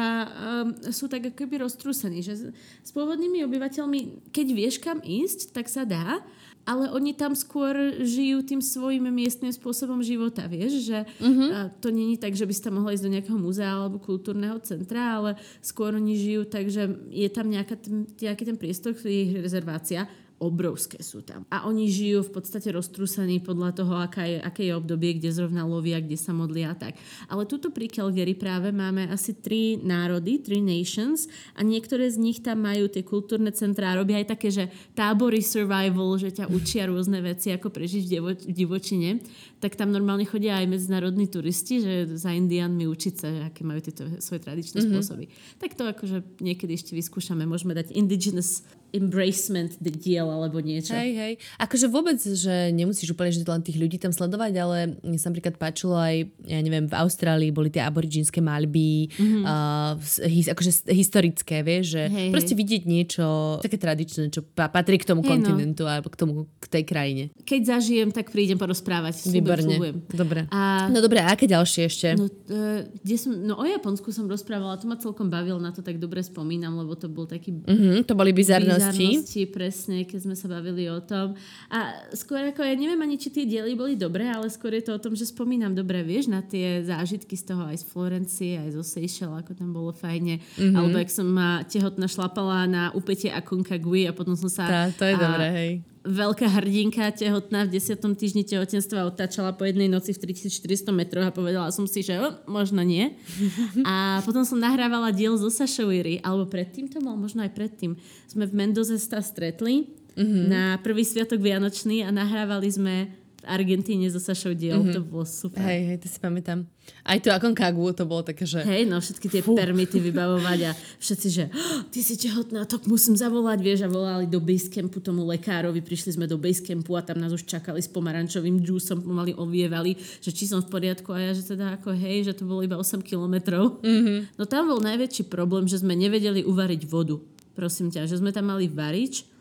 [0.64, 2.50] um, sú tak ako keby roztrúsení, že
[2.82, 6.20] s pôvodnými obyvateľmi, keď vieš kam ísť, tak sa dá,
[6.64, 11.68] ale oni tam skôr žijú tým svojim miestnym spôsobom života, vieš, že uh-huh.
[11.76, 15.20] to není tak, že by si tam mohla ísť do nejakého múzea alebo kultúrneho centra,
[15.20, 17.76] ale skôr oni žijú tak, že je tam nejaká,
[18.16, 20.08] nejaký ten priestor, ktorý je rezervácia
[20.44, 21.48] obrovské sú tam.
[21.48, 25.64] A oni žijú v podstate roztrúsení podľa toho, aká je, aké je obdobie, kde zrovna
[25.64, 27.00] lovia, kde sa modlia a tak.
[27.32, 31.26] Ale tuto pri Calgary práve máme asi tri národy, tri nations
[31.56, 36.20] a niektoré z nich tam majú tie kultúrne centrá, robia aj také, že tábory survival,
[36.20, 39.24] že ťa učia rôzne veci, ako prežiť v, divo, v divočine.
[39.64, 44.04] Tak tam normálne chodia aj medzinárodní turisti, že za Indianmi učiť sa, aké majú tieto
[44.20, 44.92] svoje tradičné mm-hmm.
[44.92, 45.24] spôsoby.
[45.56, 47.48] Tak to akože niekedy ešte vyskúšame.
[47.48, 48.60] Môžeme dať indigenous
[48.94, 50.94] embracement diel alebo niečo.
[50.94, 51.32] Hej, hej.
[51.58, 55.58] Akože vôbec, že nemusíš úplne že len tých ľudí tam sledovať, ale mne sa napríklad
[55.58, 59.42] páčilo aj, ja neviem, v Austrálii boli tie aborigínske malby, mm-hmm.
[59.42, 59.98] uh,
[60.30, 62.60] his, akože historické, vieš, že hej, proste hej.
[62.62, 63.26] vidieť niečo
[63.58, 65.30] také tradičné, čo patrí k tomu hej, no.
[65.34, 65.90] kontinentu no.
[65.90, 67.22] alebo k tomu, k tej krajine.
[67.42, 69.26] Keď zažijem, tak prídem porozprávať.
[69.26, 69.98] Výborne.
[70.06, 70.46] Dobre.
[70.54, 70.86] A...
[70.86, 72.08] No dobre, a aké ďalšie ešte?
[72.14, 75.82] No, uh, kde som, no o Japonsku som rozprávala, to ma celkom bavilo, na to
[75.82, 77.50] tak dobre spomínam, lebo to bol taký...
[77.50, 81.38] Mm-hmm, to boli bizarnosti bizarnosti, presne, keď sme sa bavili o tom.
[81.72, 84.98] A skôr ako, ja neviem ani, či tie diely boli dobré, ale skôr je to
[84.98, 88.76] o tom, že spomínam dobre, vieš, na tie zážitky z toho aj z Florencie, aj
[88.76, 90.44] zo Seychelles, ako tam bolo fajne.
[90.60, 90.76] Mm-hmm.
[90.76, 94.68] Alebo ak som ma tehotná šlapala na úpete Aconcagui a potom som sa...
[94.68, 97.96] Tá, to je a, dobré, hej veľká hrdinka tehotná v 10.
[98.14, 102.36] týždni tehotenstva otáčala po jednej noci v 3400 metroch a povedala som si, že oh,
[102.44, 103.16] možno nie.
[103.88, 107.96] A potom som nahrávala diel zo Sašoviry, alebo predtým to bol, možno aj predtým.
[108.28, 110.44] Sme v Mendoze sa stretli mm-hmm.
[110.46, 114.96] na prvý sviatok Vianočný a nahrávali sme Argentíne so Sašou diel, mm-hmm.
[114.96, 115.60] to bolo super.
[115.62, 116.64] Hej, hej, to si pamätám.
[117.04, 118.60] Aj to ako Kagu, to bolo také, že...
[118.60, 119.56] Hej, no všetky tie Fú.
[119.56, 124.28] permity vybavovať a všetci, že oh, ty si tehotná, tak musím zavolať, vieš, a volali
[124.28, 128.60] do basecampu tomu lekárovi, prišli sme do basecampu a tam nás už čakali s pomarančovým
[128.60, 132.36] džúsom, pomaly ovievali, že či som v poriadku a ja, že teda ako hej, že
[132.36, 133.80] to bolo iba 8 kilometrov.
[133.80, 134.36] Mm-hmm.
[134.36, 137.20] No tam bol najväčší problém, že sme nevedeli uvariť vodu.
[137.54, 139.33] Prosím ťa, že sme tam mali varič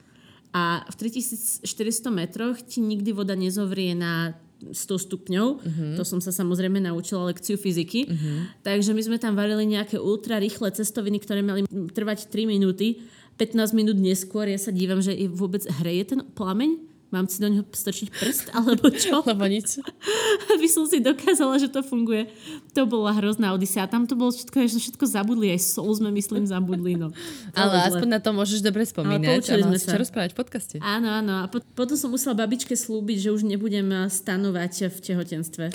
[0.54, 1.66] a v 3400
[2.14, 4.78] metroch ti nikdy voda nezovrie na 100
[5.10, 5.48] stupňov.
[5.60, 5.96] Uh-huh.
[6.00, 8.08] To som sa samozrejme naučila lekciu fyziky.
[8.08, 8.48] Uh-huh.
[8.64, 13.04] Takže my sme tam varili nejaké ultra rýchle cestoviny, ktoré mali trvať 3 minúty.
[13.36, 17.62] 15 minút neskôr ja sa dívam, že vôbec hreje ten plameň Mám si do neho
[17.62, 19.22] strčiť prst, alebo čo?
[19.22, 19.78] Lebo nič.
[20.58, 22.26] Aby som si dokázala, že to funguje.
[22.74, 23.86] To bola hrozná odisia.
[23.86, 25.54] Tam to bolo všetko, že všetko zabudli.
[25.54, 26.98] Aj sol sme, myslím, zabudli.
[26.98, 27.14] No.
[27.54, 29.54] Ale aspoň na to môžeš dobre spomínať.
[29.54, 30.02] Ale sme sa.
[30.02, 30.76] rozprávať v podcaste.
[30.82, 31.46] Áno, áno.
[31.46, 35.66] A po- potom som musela babičke slúbiť, že už nebudem eh, stanovať v tehotenstve.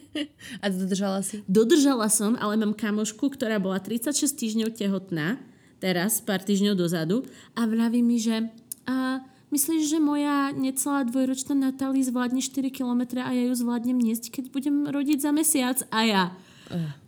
[0.64, 1.44] A dodržala si?
[1.44, 5.36] Dodržala som, ale mám kamošku, ktorá bola 36 týždňov tehotná
[5.80, 7.24] teraz, pár týždňov dozadu
[7.56, 8.52] a vraví mi, že
[8.84, 14.30] a, myslíš, že moja necelá dvojročná Natali zvládne 4 km a ja ju zvládnem niesť,
[14.30, 15.78] keď budem rodiť za mesiac?
[15.90, 16.24] A ja,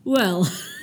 [0.04, 0.42] well.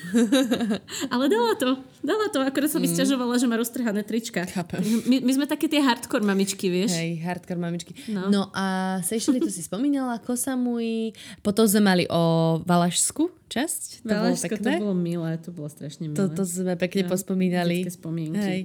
[1.13, 1.75] Ale dala to.
[1.99, 2.95] Dala to, akorát sa mi mm.
[2.95, 4.47] stiažovala, že má roztrhané trička.
[4.47, 4.79] Chápem.
[5.03, 6.95] My, my sme také tie hardcore mamičky, vieš?
[6.95, 7.91] Hej, hardcore mamičky.
[8.07, 11.11] No, no a Seychelles, to si spomínala, Kosa môj.
[11.43, 14.07] Potom sme mali o Valašsku časť.
[14.07, 14.71] To Valašsko, bolo pekné.
[14.71, 16.17] to bolo milé, to bolo strašne milé.
[16.17, 17.83] To, to sme pekne no, pospomínali.
[17.91, 18.39] spomienky.
[18.39, 18.61] Hej.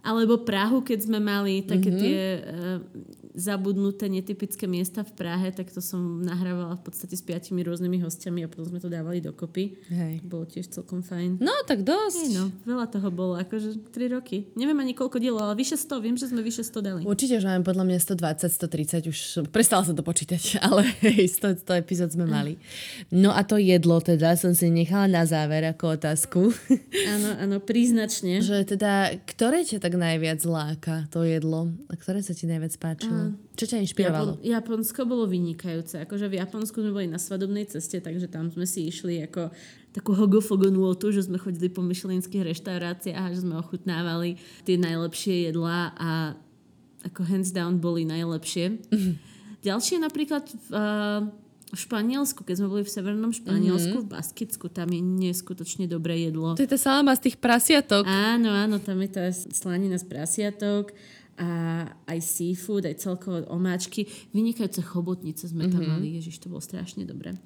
[0.00, 2.00] Alebo Prahu, keď sme mali také mm-hmm.
[2.00, 2.78] tie uh,
[3.34, 8.44] zabudnuté, netypické miesta v Prahe, tak to som nahrávala v podstate s piatimi rôznymi hostiami
[8.44, 9.78] a potom sme to dávali dokopy.
[9.90, 10.22] Hej.
[10.26, 11.38] Bolo tiež celkom fajn.
[11.38, 12.20] No, tak dosť.
[12.26, 14.50] Hej, no, veľa toho bolo, akože 3 roky.
[14.58, 17.02] Neviem ani koľko dielo, ale vyše 100, viem, že sme vyše 100 dali.
[17.06, 18.50] Určite, že máme podľa mňa 120,
[19.06, 19.18] 130, už
[19.54, 22.58] prestala sa to počítať, ale hej, 100, 100 epizód sme mali.
[23.14, 26.40] No a to jedlo teda som si nechala na záver ako otázku.
[27.14, 28.42] Áno, áno, príznačne.
[28.42, 31.70] Že teda, ktoré ťa tak najviac láka to jedlo?
[31.90, 33.19] A ktoré sa ti najviac páčilo?
[33.56, 34.40] Čo ťa inšpirovalo?
[34.40, 36.00] Japon- Japonsko bolo vynikajúce.
[36.04, 39.52] Akože v Japonsku sme boli na svadobnej ceste, takže tam sme si išli ako
[39.90, 45.50] takú hogofogo nôtu, že sme chodili po myšelinských reštauráciách a že sme ochutnávali tie najlepšie
[45.50, 46.38] jedlá a
[47.04, 48.80] ako hands down boli najlepšie.
[48.86, 49.14] Mm-hmm.
[49.60, 51.20] Ďalšie napríklad v, uh,
[51.70, 54.08] v Španielsku, keď sme boli v severnom Španielsku, mm-hmm.
[54.08, 56.54] v Baskicku, tam je neskutočne dobré jedlo.
[56.56, 58.06] To je tá salama z tých prasiatok.
[58.06, 60.92] Áno, áno, tam je tá slanina z prasiatok
[61.40, 61.48] a
[62.04, 64.04] aj seafood, aj celkovo omáčky.
[64.36, 65.96] Vynikajúce chobotnice sme tam mm-hmm.
[65.96, 67.40] mali, ježiš, to bolo strašne dobré.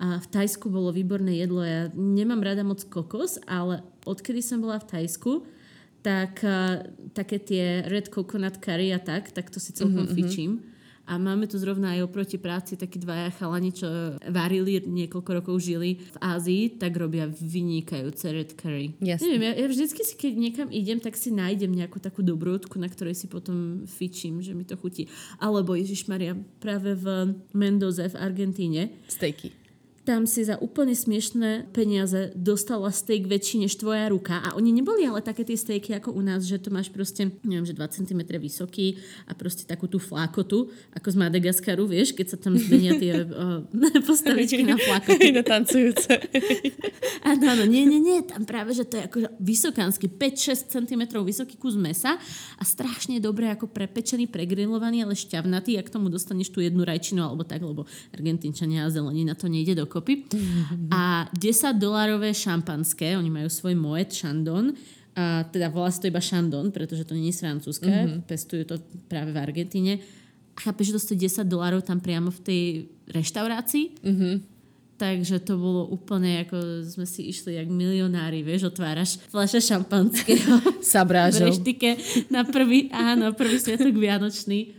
[0.00, 1.60] A v Tajsku bolo výborné jedlo.
[1.60, 5.44] Ja nemám rada moc kokos, ale odkedy som bola v Tajsku,
[6.00, 10.16] tak uh, také tie red coconut curry a tak, tak to si celkom mm-hmm.
[10.16, 10.52] fičím.
[11.08, 13.88] A máme tu zrovna aj oproti práci takí dvaja chalani, čo
[14.28, 18.92] varili, niekoľko rokov žili v Ázii, tak robia vynikajúce red curry.
[19.00, 19.24] Jasne.
[19.24, 22.92] Neviem, ja, ja vždycky si, keď niekam idem, tak si nájdem nejakú takú dobrúdku, na
[22.92, 25.08] ktorej si potom fičím, že mi to chutí.
[25.40, 28.92] Alebo Ježiš Maria, práve v Mendoze v Argentíne.
[29.08, 29.67] Stejky
[30.08, 34.40] tam si za úplne smiešné peniaze dostala steak väčší než tvoja ruka.
[34.40, 37.68] A oni neboli ale také tie stejky ako u nás, že to máš proste, neviem,
[37.68, 38.96] že 2 cm vysoký
[39.28, 43.60] a proste takú tú flákotu, ako z Madagaskaru, vieš, keď sa tam zmenia tie uh,
[44.08, 45.28] postavičky na flákoty.
[45.36, 46.08] na tancujúce.
[47.28, 51.60] Áno, áno, nie, nie, nie, tam práve, že to je ako vysokánsky, 5-6 cm vysoký
[51.60, 52.16] kus mesa
[52.56, 57.44] a strašne dobre ako prepečený, pregrilovaný, ale šťavnatý, ak tomu dostaneš tú jednu rajčinu alebo
[57.44, 57.84] tak, lebo
[58.16, 60.30] Argentínčania a zelenina to nejde do dokopy.
[60.94, 64.70] A 10 dolárové šampanské, oni majú svoj Moet Chandon,
[65.18, 68.30] a teda volá sa to iba Chandon, pretože to nie je francúzske, mm-hmm.
[68.30, 68.78] pestujú to
[69.10, 69.98] práve v Argentíne.
[70.54, 72.62] A chápeš, že to stojí 10 dolárov tam priamo v tej
[73.10, 73.98] reštaurácii?
[73.98, 74.34] Mm-hmm.
[74.98, 80.54] Takže to bolo úplne, ako sme si išli jak milionári, vieš, otváraš fľaša šampanského.
[80.94, 81.50] Sabrážov.
[81.50, 81.90] V reštike
[82.30, 84.77] na prvý, áno, prvý sviatok Vianočný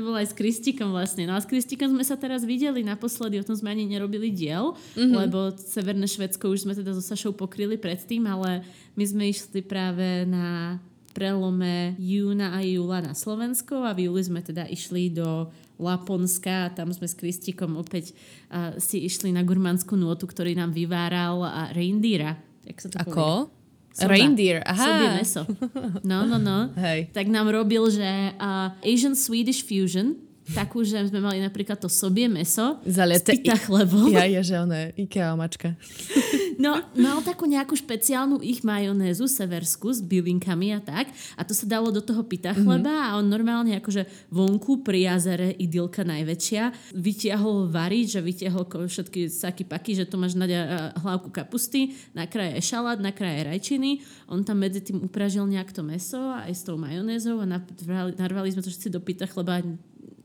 [0.00, 1.28] to bolo aj s Kristikom vlastne.
[1.28, 4.72] No a s Kristikom sme sa teraz videli naposledy, o tom sme ani nerobili diel,
[4.96, 5.12] mm-hmm.
[5.12, 8.64] lebo Severné Švedsko už sme teda so Sašou pokryli predtým, ale
[8.96, 10.80] my sme išli práve na
[11.12, 16.72] prelome júna a júla na Slovensko a v júli sme teda išli do Laponska a
[16.72, 18.16] tam sme s Kristikom opäť
[18.48, 22.40] uh, si išli na gurmanskú nôtu, ktorý nám vyváral a reindeera.
[22.64, 23.12] Jak sa to Ako?
[23.12, 23.59] Povie?
[23.90, 24.14] Soba.
[24.14, 24.86] Reindeer, aha.
[24.86, 25.42] Sobie meso.
[26.06, 26.70] No, no, no.
[26.78, 27.10] Hej.
[27.10, 28.06] Tak nám robil, že
[28.38, 30.14] uh, Asian Swedish Fusion,
[30.54, 34.10] takú, že sme mali napríklad to sobie meso Zaliete s pita chlebom.
[34.10, 35.74] Ja, ja, že ono Ikea mačka.
[36.60, 41.08] No, mal takú nejakú špeciálnu ich majonézu seversku s bylinkami a tak.
[41.32, 43.08] A to sa dalo do toho pita chleba mm-hmm.
[43.08, 49.64] a on normálne akože vonku pri jazere idylka najväčšia vytiahol variť, že vytiahol všetky saky
[49.64, 50.44] paky, že to máš na
[51.00, 54.04] hlavku kapusty, na kraje šalát, na kraje rajčiny.
[54.28, 58.60] On tam medzi tým upražil nejak to meso aj s tou majonézou a narvali, sme
[58.60, 59.64] to všetci do pita chleba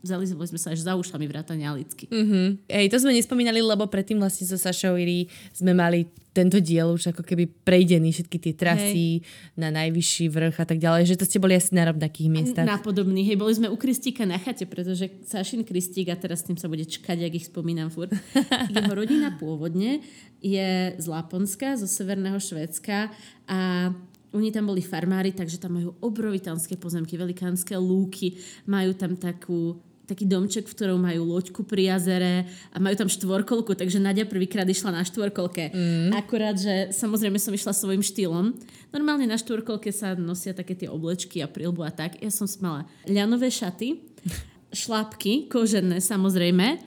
[0.06, 2.06] zalizovali sme sa až za ušami vrátania Alicky.
[2.06, 2.70] Mm-hmm.
[2.70, 7.16] Ej, to sme nespomínali, lebo predtým vlastne so Sašou Iri sme mali tento diel už
[7.16, 9.24] ako keby prejdený, všetky tie trasy hej.
[9.56, 12.68] na najvyšší vrch a tak ďalej, že to ste boli asi na rovnakých miestach.
[12.68, 16.52] Na podobných, hej, boli sme u Kristíka na chate, pretože Sašin Kristík, a teraz s
[16.52, 18.12] tým sa bude čkať, ak ich spomínam furt,
[18.76, 20.04] jeho rodina pôvodne
[20.44, 23.08] je z Laponska, zo severného Švedska
[23.48, 23.90] a
[24.36, 28.36] oni tam boli farmári, takže tam majú obrovitánske pozemky, velikánske lúky,
[28.68, 33.74] majú tam takú taký domček, v ktorom majú loďku pri jazere a majú tam štvorkolku,
[33.74, 35.74] takže Nadia prvýkrát išla na štvorkolke.
[35.74, 36.10] Mm.
[36.14, 38.54] Akurát, že samozrejme som išla svojim štýlom.
[38.94, 42.22] Normálne na štvorkolke sa nosia také tie oblečky a prilbu a tak.
[42.22, 43.98] Ja som mala ľanové šaty,
[44.80, 46.78] šlápky, kožené samozrejme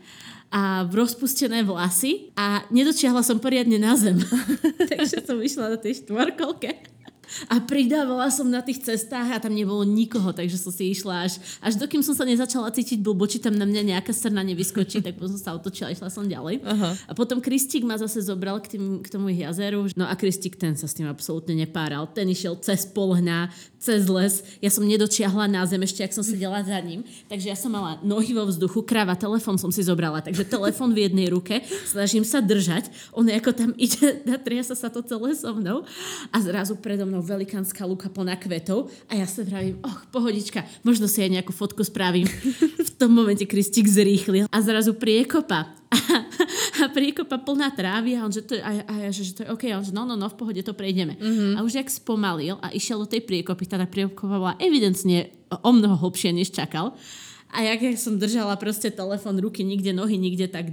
[0.49, 4.17] a rozpustené vlasy a nedočiahla som poriadne na zem.
[4.89, 6.73] takže som išla na tej štvorkolke
[7.47, 11.37] A pridávala som na tých cestách a tam nebolo nikoho, takže som si išla až,
[11.61, 15.17] až dokým som sa nezačala cítiť blbo, či tam na mňa nejaká srna nevyskočí, tak
[15.17, 16.61] potom som sa otočila a išla som ďalej.
[16.65, 16.89] Aha.
[17.07, 19.85] A potom Kristík ma zase zobral k, tým, k tomu ich jazeru.
[19.93, 22.09] No a Kristík ten sa s tým absolútne nepáral.
[22.11, 24.43] Ten išiel cez polhná, cez les.
[24.59, 27.07] Ja som nedočiahla na zem ešte, ak som sedela za ním.
[27.31, 30.19] Takže ja som mala nohy vo vzduchu, krava, telefon som si zobrala.
[30.19, 32.91] Takže telefon v jednej ruke, snažím sa držať.
[33.15, 35.87] On ako tam ide, natria sa sa to celé so mnou.
[36.29, 38.91] A zrazu predo mnou velikánska luka plná kvetov.
[39.07, 42.27] A ja sa vravím, och, pohodička, možno si aj nejakú fotku spravím.
[42.59, 45.78] v tom momente Kristik zrýchlil a zrazu priekopa
[46.83, 49.49] a priekopa plná trávy a on, že to a, a ja, že, že to je
[49.49, 51.17] OK, a on, že no, no, no, v pohode to prejdeme.
[51.17, 51.57] Mm-hmm.
[51.57, 55.97] A už jak spomalil a išiel do tej priekopy, tá priekopa bola evidentne o mnoho
[55.97, 56.93] hlbšie, než čakal.
[57.49, 60.69] A jak, jak som držala proste telefon, ruky nikde, nohy nikde, tak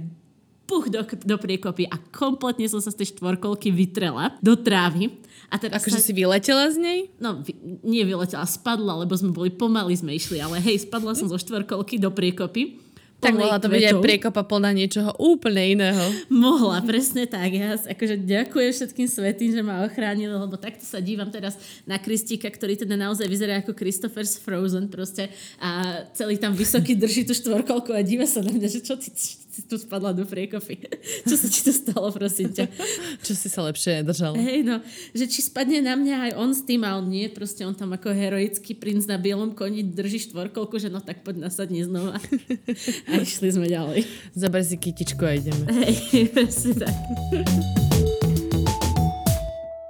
[0.69, 5.17] puch do, do priekopy a kompletne som sa z tej štvorkolky vytrela do trávy.
[5.47, 6.05] A teraz akože sa...
[6.05, 6.99] si vyletela z nej?
[7.17, 11.31] No, vy, nie vyletela, spadla, lebo sme boli pomaly sme išli, ale hej, spadla som
[11.31, 12.86] zo štvorkolky do priekopy
[13.17, 16.05] tak mohla to byť aj priekopa plná niečoho úplne iného.
[16.29, 17.49] Mohla, presne tak.
[17.49, 21.57] Ja akože ďakujem všetkým svetým, že ma ochránili, lebo takto sa dívam teraz
[21.89, 27.25] na Kristika, ktorý teda naozaj vyzerá ako Christopher's Frozen proste a celý tam vysoký drží
[27.25, 29.09] tú štvorkolku a díva sa na mňa, že čo ty,
[29.57, 30.85] si tu spadla do priekopy.
[31.29, 32.69] Čo sa ti to stalo, prosím ťa?
[33.25, 34.37] Čo si sa lepšie nedržala?
[34.37, 34.77] Hej, no,
[35.17, 37.97] že či spadne na mňa aj on s tým, a on nie, proste on tam
[37.97, 42.21] ako heroický princ na bielom koni drží štvorkolku, že no tak poď nasadni znova.
[43.09, 44.05] A išli sme ďalej.
[44.37, 45.65] Zaber si kytičku a ideme.
[45.65, 46.93] Hej, presne tak.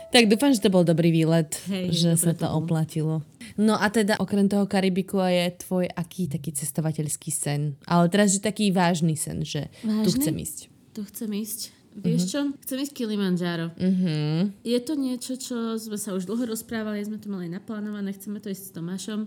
[0.08, 3.20] Tak dúfam, že to bol dobrý výlet, Hej, že sa to, to oplatilo.
[3.58, 7.74] No a teda okrem toho Karibiku je tvoj aký taký cestovateľský sen?
[7.90, 10.06] Ale teraz, že taký vážny sen, že vážny?
[10.06, 10.58] tu chcem ísť.
[10.94, 11.60] Tu chcem ísť.
[11.98, 12.32] Vieš uh-huh.
[12.32, 12.40] čo?
[12.62, 13.74] Chcem ísť Kilimanjaro.
[13.74, 14.54] Uh-huh.
[14.62, 18.54] Je to niečo, čo sme sa už dlho rozprávali, sme to mali naplánované, chceme to
[18.54, 19.20] ísť s Tomášom.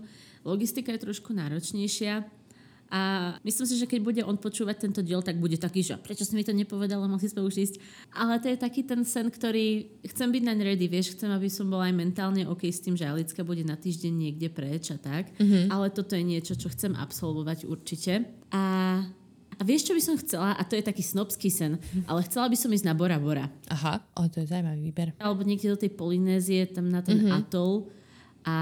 [0.47, 2.40] Logistika je trošku náročnejšia
[2.91, 6.27] a myslím si, že keď bude on počúvať tento diel, tak bude taký, že prečo
[6.27, 7.75] si mi to nepovedala, mohli sme už ísť.
[8.11, 11.71] Ale to je taký ten sen, ktorý chcem byť naň ready, vieš, chcem, aby som
[11.71, 15.31] bola aj mentálne OK s tým, že Alicka bude na týždeň niekde preč a tak.
[15.39, 15.71] Mm-hmm.
[15.71, 18.27] Ale toto je niečo, čo chcem absolvovať určite.
[18.51, 18.63] A
[19.55, 20.57] a vieš, čo by som chcela?
[20.57, 21.77] A to je taký snobský sen.
[22.09, 23.45] Ale chcela by som ísť na Bora Bora.
[23.69, 25.13] Aha, o, to je zaujímavý výber.
[25.21, 27.45] Alebo niekde do tej Polynézie, tam na ten mm-hmm.
[27.45, 27.85] atol
[28.41, 28.55] a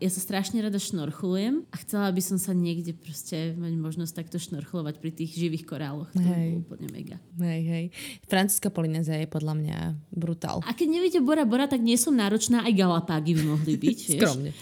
[0.00, 4.40] ja sa strašne rada šnorchulujem a chcela by som sa niekde proste mať možnosť takto
[4.40, 6.08] šnorchlovať pri tých živých koráloch.
[6.16, 6.64] To hej.
[6.64, 7.20] úplne mega.
[7.36, 7.84] Hej, hej.
[8.24, 10.64] Francúzska Polynézia je podľa mňa brutál.
[10.64, 13.98] A keď nevíte Bora Bora, tak nie som náročná, aj Galapágy by mohli byť.
[14.16, 14.50] Skromne.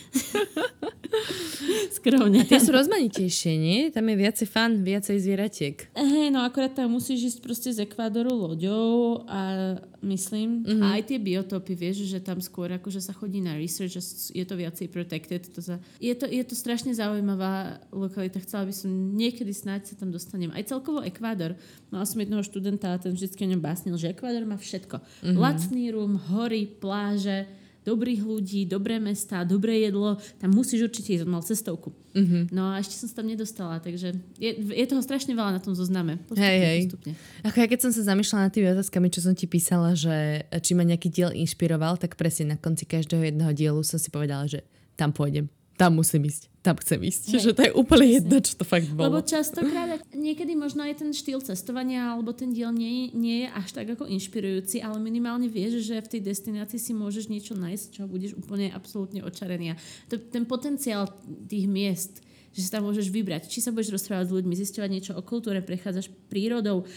[1.94, 2.42] Skromne.
[2.42, 3.78] A tie sú rozmanitejšie, nie?
[3.94, 5.76] Tam je viacej fan, viacej zvieratiek.
[5.94, 10.82] Hej, no akorát tam musíš ísť proste z Ekvádoru loďou a myslím, mm-hmm.
[10.84, 14.02] a aj tie biotopy, vieš, že tam skôr akože sa chodí na research, že
[14.36, 15.42] je to viacej protected.
[15.52, 15.76] To za...
[16.00, 18.40] je, to, je to strašne zaujímavá lokalita.
[18.40, 20.50] Chcela by som niekedy snáď sa tam dostanem.
[20.56, 21.54] Aj celkovo Ekvádor.
[21.92, 24.96] Mala som jedného študenta a ten vždy o ňom básnil, že Ekvádor má všetko.
[24.98, 25.36] Mm-hmm.
[25.36, 27.44] Lacný rum, hory, pláže,
[27.84, 31.92] dobrých ľudí, dobré mesta, dobré jedlo, tam musíš určite ísť, mal cestovku.
[32.16, 32.42] Mm-hmm.
[32.50, 35.76] No a ešte som sa tam nedostala, takže je, je toho strašne veľa na tom
[35.76, 36.16] zozname.
[36.24, 36.80] Postupne, hej, hej.
[36.88, 37.12] Postupne.
[37.44, 40.72] Ako ja keď som sa zamýšľala nad tými otázkami, čo som ti písala, že či
[40.72, 44.64] ma nejaký diel inšpiroval, tak presne na konci každého jedného dielu som si povedala, že
[44.96, 47.22] tam pôjdem, tam musím ísť tam chcem ísť.
[47.28, 47.40] Hej.
[47.44, 49.12] Že to je úplne jedno, čo to fakt bolo.
[49.12, 53.68] Lebo častokrát, niekedy možno aj ten štýl cestovania alebo ten diel nie, nie je až
[53.76, 58.08] tak ako inšpirujúci, ale minimálne vieš, že v tej destinácii si môžeš niečo nájsť, čo
[58.08, 59.76] budeš úplne absolútne očarený.
[60.08, 61.12] To, ten potenciál
[61.44, 62.24] tých miest,
[62.56, 63.52] že sa tam môžeš vybrať.
[63.52, 66.88] Či sa budeš rozprávať s ľuďmi, zisťovať niečo o kultúre, prechádzaš prírodou,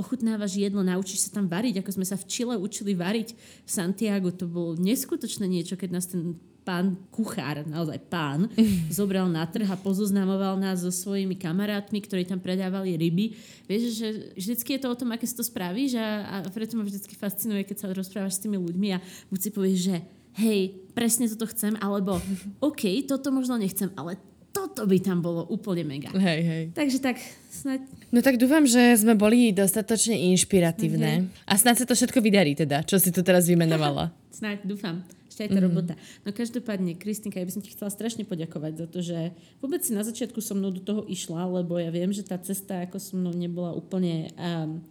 [0.00, 4.32] ochutnávaš jedlo, naučíš sa tam variť, ako sme sa v Čile učili variť v Santiago.
[4.32, 8.46] To bolo neskutočné niečo, keď nás ten pán kuchár, naozaj pán,
[8.92, 13.32] zobral na trh a pozoznamoval nás so svojimi kamarátmi, ktorí tam predávali ryby.
[13.66, 16.84] Vieš, že vždycky je to o tom, aké si to spravíš a, a preto ma
[16.84, 19.96] vždycky fascinuje, keď sa rozprávaš s tými ľuďmi a buď si povieš, že
[20.38, 20.60] hej,
[20.92, 22.20] presne toto chcem, alebo
[22.68, 24.20] OK, toto možno nechcem, ale
[24.50, 26.10] toto by tam bolo úplne mega.
[26.10, 26.64] Hej, hej.
[26.74, 27.22] Takže tak,
[27.54, 27.86] snaď...
[28.10, 31.12] No tak dúfam, že sme boli dostatočne inšpiratívne.
[31.22, 31.46] Okay.
[31.46, 34.10] A snáď sa to všetko vydarí teda, čo si tu teraz vymenovala.
[34.38, 35.06] snáď, dúfam
[35.40, 35.68] ešte aj tá mm-hmm.
[35.72, 35.94] robota.
[36.28, 39.32] No každopádne, Kristinka, ja by som ti chcela strašne poďakovať za to, že
[39.64, 42.84] vôbec si na začiatku so mnou do toho išla, lebo ja viem, že tá cesta
[42.84, 44.84] ako so mnou nebola úplne um,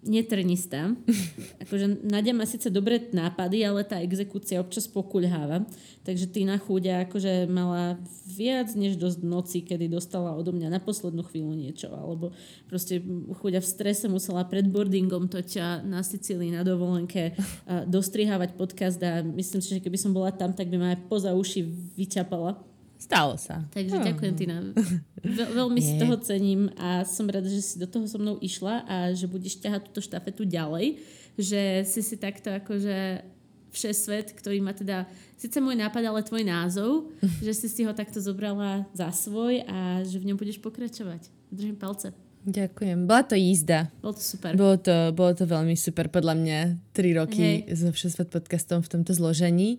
[0.00, 0.96] netrnistá.
[1.64, 5.68] akože Nadia má síce dobré nápady, ale tá exekúcia občas pokuľháva.
[6.00, 11.20] Takže Tina Chúďa akože mala viac než dosť noci, kedy dostala odo mňa na poslednú
[11.28, 11.92] chvíľu niečo.
[11.92, 12.32] Alebo
[12.64, 13.04] proste
[13.40, 17.36] Chúďa v strese musela pred boardingom toťa na Sicílii na dovolenke
[17.68, 21.36] dostrihávať podcast a myslím si, že keby som bola tam, tak by ma aj poza
[21.36, 21.60] uši
[22.00, 22.69] vyťapala.
[23.00, 23.64] Stalo sa.
[23.72, 24.04] Takže oh.
[24.04, 24.60] ďakujem, Tina.
[25.24, 28.84] Veľ, veľmi si toho cením a som rada, že si do toho so mnou išla
[28.84, 31.00] a že budeš ťahať túto štafetu ďalej.
[31.40, 33.24] Že si si takto akože
[33.72, 35.08] všesvet, ktorý má teda
[35.40, 37.08] síce môj nápad, ale tvoj názov,
[37.46, 41.32] že si si ho takto zobrala za svoj a že v ňom budeš pokračovať.
[41.48, 42.12] Držím palce.
[42.40, 43.04] Ďakujem.
[43.04, 43.92] Bola to jízda.
[44.00, 44.56] Bolo to super.
[44.56, 46.08] Bolo to, bolo to veľmi super.
[46.08, 46.58] Podľa mňa
[46.96, 47.76] tri roky Hej.
[47.76, 49.76] so Všesvet podcastom v tomto zložení.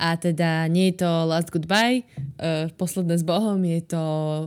[0.00, 2.08] A teda nie je to last goodbye,
[2.40, 4.02] uh, posledné s Bohom, je to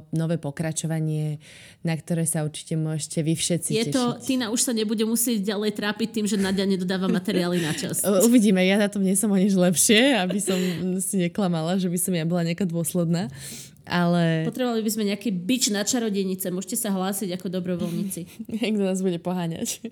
[0.10, 1.38] nové pokračovanie,
[1.86, 3.94] na ktoré sa určite môžete vy všetci Je tešiť.
[3.94, 8.02] to, Tina už sa nebude musieť ďalej trápiť tým, že Nadia nedodáva materiály na čas.
[8.28, 10.58] Uvidíme, ja na tom nie som o nič lepšie, aby som
[10.98, 13.30] si neklamala, že by som ja bola nejaká dôsledná.
[13.84, 14.48] Ale...
[14.48, 16.48] Potrebovali by sme nejaký bič na čarodejnice.
[16.56, 18.22] Môžete sa hlásiť ako dobrovoľníci.
[18.64, 19.84] Niekto nás bude poháňať.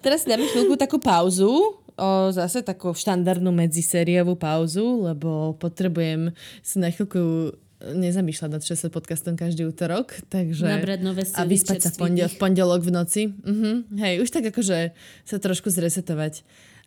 [0.00, 6.76] Teraz si dáme chvíľku takú pauzu o, zase takú štandardnú medzisériovú pauzu, lebo potrebujem si
[6.78, 10.64] na chvíľku nezamýšľať nad 60 podcastom každý útorok, takže...
[10.64, 13.22] Nabrať nové A vyspať sa v, pondel, v pondelok v noci.
[13.44, 13.84] Uh-huh.
[14.00, 14.96] Hej, už tak akože
[15.28, 16.46] sa trošku zresetovať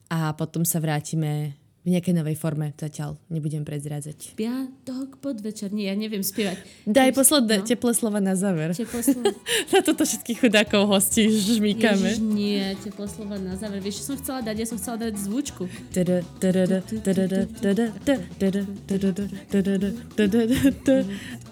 [0.09, 1.53] a potom sa vrátime
[1.87, 3.15] v nejakej novej forme zatiaľ.
[3.31, 4.35] Nebudem prezrádzať.
[4.35, 5.71] Piatok podvečer.
[5.71, 6.59] Nie, ja neviem spievať.
[6.83, 7.63] Daj posledné no.
[7.63, 8.75] teplé slova na záver.
[8.75, 9.31] Teplé slova.
[9.71, 12.11] na toto všetkých chudákov hostí žmýkame.
[12.11, 13.79] Ježiš, nie, teplé slova na záver.
[13.79, 14.55] Vieš, čo som chcela dať?
[14.59, 15.63] Ja som chcela dať zvučku.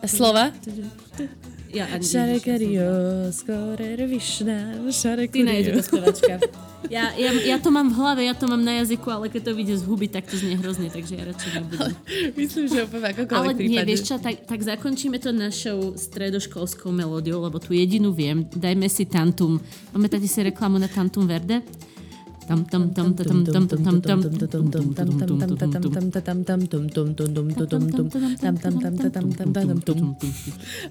[0.04, 0.52] Slova?
[1.76, 2.88] Ja, Šarekario,
[3.36, 5.28] skorer vyšná, šarekario.
[5.28, 6.40] Ty nejde spevačka.
[6.88, 9.52] Ja, ja, ja to mám v hlave, ja to mám na jazyku, ale keď to
[9.58, 11.92] vyjde z huby, tak to znie hrozne, takže ja radšej nebudem.
[12.40, 17.44] Myslím, že úplne akokoľvek Ale nie, vieš čo, tak, tak zakončíme to našou stredoškolskou melódiou,
[17.44, 18.48] lebo tu jedinú viem.
[18.56, 19.60] Dajme si Tantum.
[19.92, 21.60] Pamätáte si reklamu na Tantum Verde?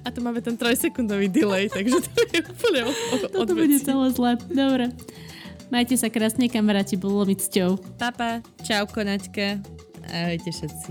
[0.05, 4.30] A to máme ten trojsekundový delay, takže to je úplne od Toto bude celé zle.
[4.50, 4.90] Dobre.
[5.70, 7.78] Majte sa krásne, kamaráti, bolo mi cťou.
[7.98, 9.59] Papa, čauko, Naďka.
[10.05, 10.90] Ahojte všetci.